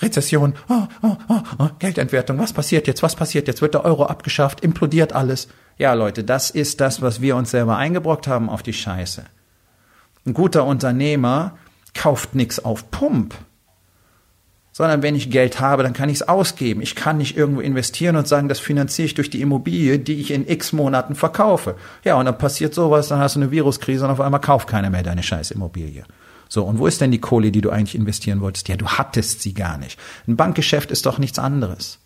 Rezession, 0.00 0.54
oh, 0.68 0.86
oh, 1.02 1.16
oh, 1.28 1.68
Geldentwertung. 1.78 2.38
Was 2.38 2.52
passiert 2.52 2.86
jetzt? 2.86 3.02
Was 3.02 3.16
passiert 3.16 3.48
jetzt? 3.48 3.62
Wird 3.62 3.74
der 3.74 3.84
Euro 3.84 4.06
abgeschafft? 4.06 4.60
Implodiert 4.60 5.12
alles? 5.12 5.48
Ja, 5.78 5.94
Leute, 5.94 6.24
das 6.24 6.50
ist 6.50 6.80
das, 6.80 7.00
was 7.00 7.20
wir 7.20 7.36
uns 7.36 7.52
selber 7.52 7.76
eingebrockt 7.76 8.26
haben 8.26 8.50
auf 8.50 8.62
die 8.62 8.74
Scheiße. 8.74 9.24
Ein 10.26 10.34
guter 10.34 10.64
Unternehmer 10.64 11.56
kauft 11.94 12.34
nichts 12.34 12.64
auf 12.64 12.90
Pump, 12.90 13.34
sondern 14.72 15.02
wenn 15.02 15.14
ich 15.14 15.30
Geld 15.30 15.60
habe, 15.60 15.82
dann 15.82 15.92
kann 15.92 16.08
ich 16.08 16.16
es 16.16 16.28
ausgeben. 16.28 16.80
Ich 16.80 16.94
kann 16.94 17.18
nicht 17.18 17.36
irgendwo 17.36 17.60
investieren 17.60 18.16
und 18.16 18.28
sagen, 18.28 18.48
das 18.48 18.60
finanziere 18.60 19.06
ich 19.06 19.14
durch 19.14 19.30
die 19.30 19.40
Immobilie, 19.40 19.98
die 19.98 20.20
ich 20.20 20.30
in 20.30 20.48
x 20.48 20.72
Monaten 20.72 21.14
verkaufe. 21.14 21.74
Ja, 22.04 22.14
und 22.14 22.26
dann 22.26 22.38
passiert 22.38 22.74
sowas, 22.74 23.08
dann 23.08 23.18
hast 23.18 23.36
du 23.36 23.40
eine 23.40 23.50
Viruskrise 23.50 24.04
und 24.04 24.10
auf 24.10 24.20
einmal 24.20 24.40
kauft 24.40 24.68
keiner 24.68 24.90
mehr 24.90 25.02
deine 25.02 25.22
scheiß 25.22 25.50
Immobilie. 25.50 26.04
So, 26.48 26.64
und 26.64 26.78
wo 26.78 26.86
ist 26.86 27.00
denn 27.00 27.12
die 27.12 27.20
Kohle, 27.20 27.52
die 27.52 27.60
du 27.60 27.70
eigentlich 27.70 27.94
investieren 27.94 28.40
wolltest? 28.40 28.68
Ja, 28.68 28.76
du 28.76 28.86
hattest 28.86 29.40
sie 29.40 29.54
gar 29.54 29.78
nicht. 29.78 29.98
Ein 30.26 30.36
Bankgeschäft 30.36 30.90
ist 30.90 31.06
doch 31.06 31.18
nichts 31.18 31.38
anderes. 31.38 31.98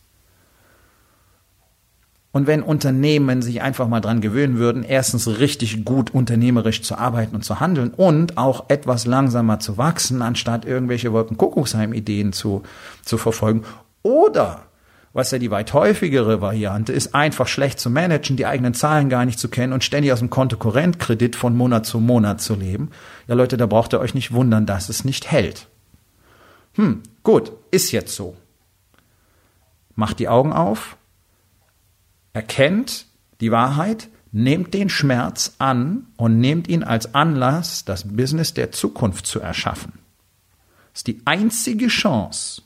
Und 2.35 2.49
wenn 2.49 2.64
Unternehmen 2.64 3.42
sich 3.42 3.62
einfach 3.62 3.87
mal 3.87 4.01
dran 4.01 4.20
gewöhnen 4.20 4.59
würden, 4.59 4.83
erstens 4.83 5.38
richtig 5.38 5.85
gut 5.85 6.12
unternehmerisch 6.12 6.83
zu 6.83 6.99
arbeiten 6.99 7.37
und 7.37 7.44
zu 7.44 7.61
handeln 7.61 7.90
und 7.90 8.38
auch 8.38 8.64
etwas 8.70 9.07
langsamer 9.07 9.61
zu 9.61 9.79
wachsen, 9.79 10.20
anstatt 10.20 10.64
irgendwelche 10.64 11.12
Wolkenkuckucksheim-Ideen 11.12 12.33
zu, 12.33 12.64
zu 13.05 13.18
verfolgen. 13.18 13.62
Oder, 14.03 14.62
was 15.12 15.31
ja 15.31 15.38
die 15.38 15.53
weit 15.53 15.73
häufigere 15.75 16.40
Variante 16.40 16.92
ist, 16.92 17.14
einfach 17.14 17.47
schlecht 17.47 17.79
zu 17.79 17.88
managen, 17.88 18.37
die 18.37 18.47
eigenen 18.47 18.75
Zahlen 18.75 19.09
gar 19.09 19.25
nicht 19.25 19.38
zu 19.38 19.49
kennen 19.49 19.73
und 19.73 19.85
ständig 19.85 20.12
aus 20.12 20.18
dem 20.18 20.31
Kontokorrentkredit 20.31 21.37
von 21.37 21.57
Monat 21.57 21.87
zu 21.87 22.01
Monat 22.01 22.40
zu 22.40 22.57
leben. 22.57 22.90
Ja 23.29 23.37
Leute, 23.37 23.57
da 23.57 23.66
braucht 23.66 23.92
ihr 23.94 24.01
euch 24.01 24.12
nicht 24.12 24.33
wundern, 24.33 24.66
dass 24.66 24.88
es 24.88 25.05
nicht 25.05 25.31
hält. 25.31 25.68
Hm, 26.73 27.05
gut, 27.23 27.53
ist 27.70 27.92
jetzt 27.92 28.16
so. 28.16 28.35
Macht 29.94 30.18
die 30.18 30.29
Augen 30.29 30.53
auf, 30.53 30.97
erkennt 32.35 33.07
die 33.40 33.51
Wahrheit, 33.51 34.09
nehmt 34.33 34.75
den 34.75 34.90
Schmerz 34.90 35.55
an 35.59 36.09
und 36.16 36.38
nehmt 36.38 36.68
ihn 36.68 36.85
als 36.85 37.14
Anlass, 37.14 37.85
das 37.85 38.16
Business 38.16 38.53
der 38.53 38.73
Zukunft 38.73 39.27
zu 39.27 39.40
erschaffen. 39.40 39.92
Das 40.92 41.01
ist 41.01 41.07
die 41.07 41.23
einzige 41.25 41.87
Chance, 41.87 42.62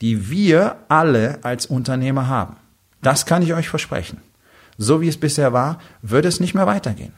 die 0.00 0.30
wir 0.30 0.76
alle 0.88 1.38
als 1.44 1.66
Unternehmer 1.66 2.26
haben. 2.26 2.56
Das 3.02 3.26
kann 3.26 3.42
ich 3.42 3.54
euch 3.54 3.68
versprechen. 3.68 4.20
So 4.78 5.00
wie 5.00 5.08
es 5.08 5.18
bisher 5.18 5.52
war, 5.52 5.80
wird 6.02 6.24
es 6.24 6.40
nicht 6.40 6.54
mehr 6.54 6.66
weitergehen. 6.66 7.12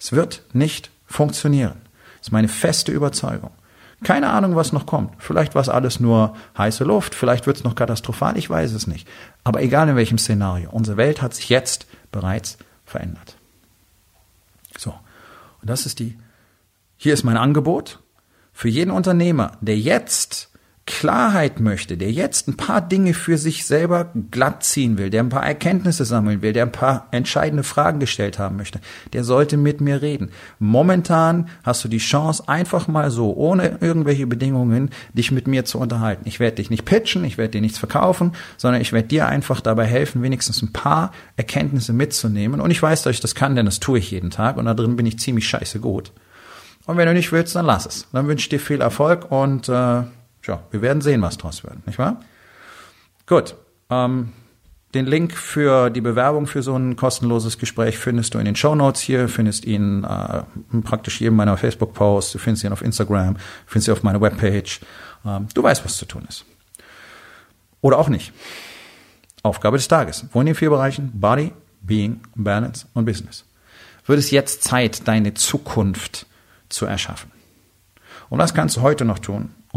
Es 0.00 0.12
wird 0.12 0.42
nicht 0.52 0.90
funktionieren. 1.06 1.80
Das 2.18 2.28
ist 2.28 2.32
meine 2.32 2.48
feste 2.48 2.92
Überzeugung. 2.92 3.50
Keine 4.04 4.30
Ahnung, 4.30 4.54
was 4.54 4.72
noch 4.72 4.86
kommt. 4.86 5.14
Vielleicht 5.18 5.54
war 5.54 5.62
es 5.62 5.68
alles 5.68 5.98
nur 5.98 6.36
heiße 6.56 6.84
Luft, 6.84 7.14
vielleicht 7.14 7.46
wird 7.46 7.56
es 7.56 7.64
noch 7.64 7.74
katastrophal, 7.74 8.38
ich 8.38 8.48
weiß 8.48 8.72
es 8.72 8.86
nicht. 8.86 9.08
Aber 9.42 9.60
egal 9.60 9.88
in 9.88 9.96
welchem 9.96 10.18
Szenario, 10.18 10.70
unsere 10.70 10.96
Welt 10.96 11.20
hat 11.20 11.34
sich 11.34 11.48
jetzt 11.48 11.86
bereits 12.12 12.58
verändert. 12.84 13.36
So, 14.76 14.90
und 15.60 15.68
das 15.68 15.84
ist 15.84 15.98
die, 15.98 16.16
hier 16.96 17.12
ist 17.12 17.24
mein 17.24 17.36
Angebot 17.36 18.00
für 18.52 18.68
jeden 18.68 18.92
Unternehmer, 18.92 19.52
der 19.60 19.78
jetzt 19.78 20.50
Klarheit 20.88 21.60
möchte, 21.60 21.98
der 21.98 22.10
jetzt 22.10 22.48
ein 22.48 22.56
paar 22.56 22.80
Dinge 22.80 23.12
für 23.12 23.36
sich 23.36 23.66
selber 23.66 24.10
glatt 24.30 24.64
ziehen 24.64 24.96
will, 24.96 25.10
der 25.10 25.22
ein 25.22 25.28
paar 25.28 25.44
Erkenntnisse 25.44 26.06
sammeln 26.06 26.40
will, 26.40 26.54
der 26.54 26.64
ein 26.64 26.72
paar 26.72 27.08
entscheidende 27.10 27.62
Fragen 27.62 28.00
gestellt 28.00 28.38
haben 28.38 28.56
möchte, 28.56 28.80
der 29.12 29.22
sollte 29.22 29.58
mit 29.58 29.82
mir 29.82 30.00
reden. 30.00 30.30
Momentan 30.58 31.50
hast 31.62 31.84
du 31.84 31.88
die 31.88 31.98
Chance, 31.98 32.44
einfach 32.46 32.88
mal 32.88 33.10
so, 33.10 33.36
ohne 33.36 33.76
irgendwelche 33.82 34.26
Bedingungen, 34.26 34.88
dich 35.12 35.30
mit 35.30 35.46
mir 35.46 35.66
zu 35.66 35.78
unterhalten. 35.78 36.22
Ich 36.26 36.40
werde 36.40 36.56
dich 36.56 36.70
nicht 36.70 36.86
pitchen, 36.86 37.22
ich 37.22 37.36
werde 37.36 37.50
dir 37.50 37.60
nichts 37.60 37.76
verkaufen, 37.76 38.32
sondern 38.56 38.80
ich 38.80 38.94
werde 38.94 39.08
dir 39.08 39.28
einfach 39.28 39.60
dabei 39.60 39.84
helfen, 39.84 40.22
wenigstens 40.22 40.62
ein 40.62 40.72
paar 40.72 41.12
Erkenntnisse 41.36 41.92
mitzunehmen. 41.92 42.62
Und 42.62 42.70
ich 42.70 42.82
weiß, 42.82 43.02
dass 43.02 43.10
ich 43.12 43.20
das 43.20 43.34
kann, 43.34 43.56
denn 43.56 43.66
das 43.66 43.78
tue 43.78 43.98
ich 43.98 44.10
jeden 44.10 44.30
Tag 44.30 44.56
und 44.56 44.64
da 44.64 44.72
drin 44.72 44.96
bin 44.96 45.04
ich 45.04 45.18
ziemlich 45.18 45.46
scheiße 45.46 45.80
gut. 45.80 46.12
Und 46.86 46.96
wenn 46.96 47.06
du 47.06 47.12
nicht 47.12 47.30
willst, 47.30 47.54
dann 47.54 47.66
lass 47.66 47.84
es. 47.84 48.06
Dann 48.14 48.26
wünsche 48.26 48.44
ich 48.44 48.48
dir 48.48 48.58
viel 48.58 48.80
Erfolg 48.80 49.30
und 49.30 49.68
äh, 49.68 50.04
Tja, 50.48 50.62
wir 50.70 50.80
werden 50.80 51.02
sehen, 51.02 51.20
was 51.20 51.36
draus 51.36 51.62
wird, 51.62 51.86
nicht 51.86 51.98
wahr? 51.98 52.20
Gut. 53.26 53.54
Ähm, 53.90 54.32
den 54.94 55.04
Link 55.04 55.34
für 55.34 55.90
die 55.90 56.00
Bewerbung 56.00 56.46
für 56.46 56.62
so 56.62 56.74
ein 56.74 56.96
kostenloses 56.96 57.58
Gespräch 57.58 57.98
findest 57.98 58.32
du 58.32 58.38
in 58.38 58.46
den 58.46 58.56
Show 58.56 58.74
Notes 58.74 59.02
hier, 59.02 59.28
findest 59.28 59.66
ihn 59.66 60.04
äh, 60.04 60.44
praktisch 60.80 61.20
jedem 61.20 61.36
meiner 61.36 61.58
Facebook-Posts, 61.58 62.32
du 62.32 62.38
findest 62.38 62.64
ihn 62.64 62.72
auf 62.72 62.80
Instagram, 62.80 63.36
findest 63.66 63.88
ihn 63.88 63.92
auf 63.92 64.02
meiner 64.02 64.22
Webpage. 64.22 64.80
Ähm, 65.26 65.48
du 65.52 65.62
weißt, 65.62 65.84
was 65.84 65.98
zu 65.98 66.06
tun 66.06 66.24
ist. 66.26 66.46
Oder 67.82 67.98
auch 67.98 68.08
nicht. 68.08 68.32
Aufgabe 69.42 69.76
des 69.76 69.86
Tages. 69.86 70.24
Wo 70.32 70.40
in 70.40 70.46
den 70.46 70.54
vier 70.54 70.70
Bereichen 70.70 71.10
Body, 71.20 71.52
Being, 71.82 72.20
Balance 72.34 72.86
und 72.94 73.04
Business. 73.04 73.44
Wird 74.06 74.18
es 74.18 74.30
jetzt 74.30 74.64
Zeit, 74.64 75.06
deine 75.06 75.34
Zukunft 75.34 76.24
zu 76.70 76.86
erschaffen? 76.86 77.30
Und 78.30 78.38
das 78.38 78.54
kannst 78.54 78.78
du 78.78 78.80
heute 78.80 79.04
noch 79.04 79.18
tun, 79.18 79.50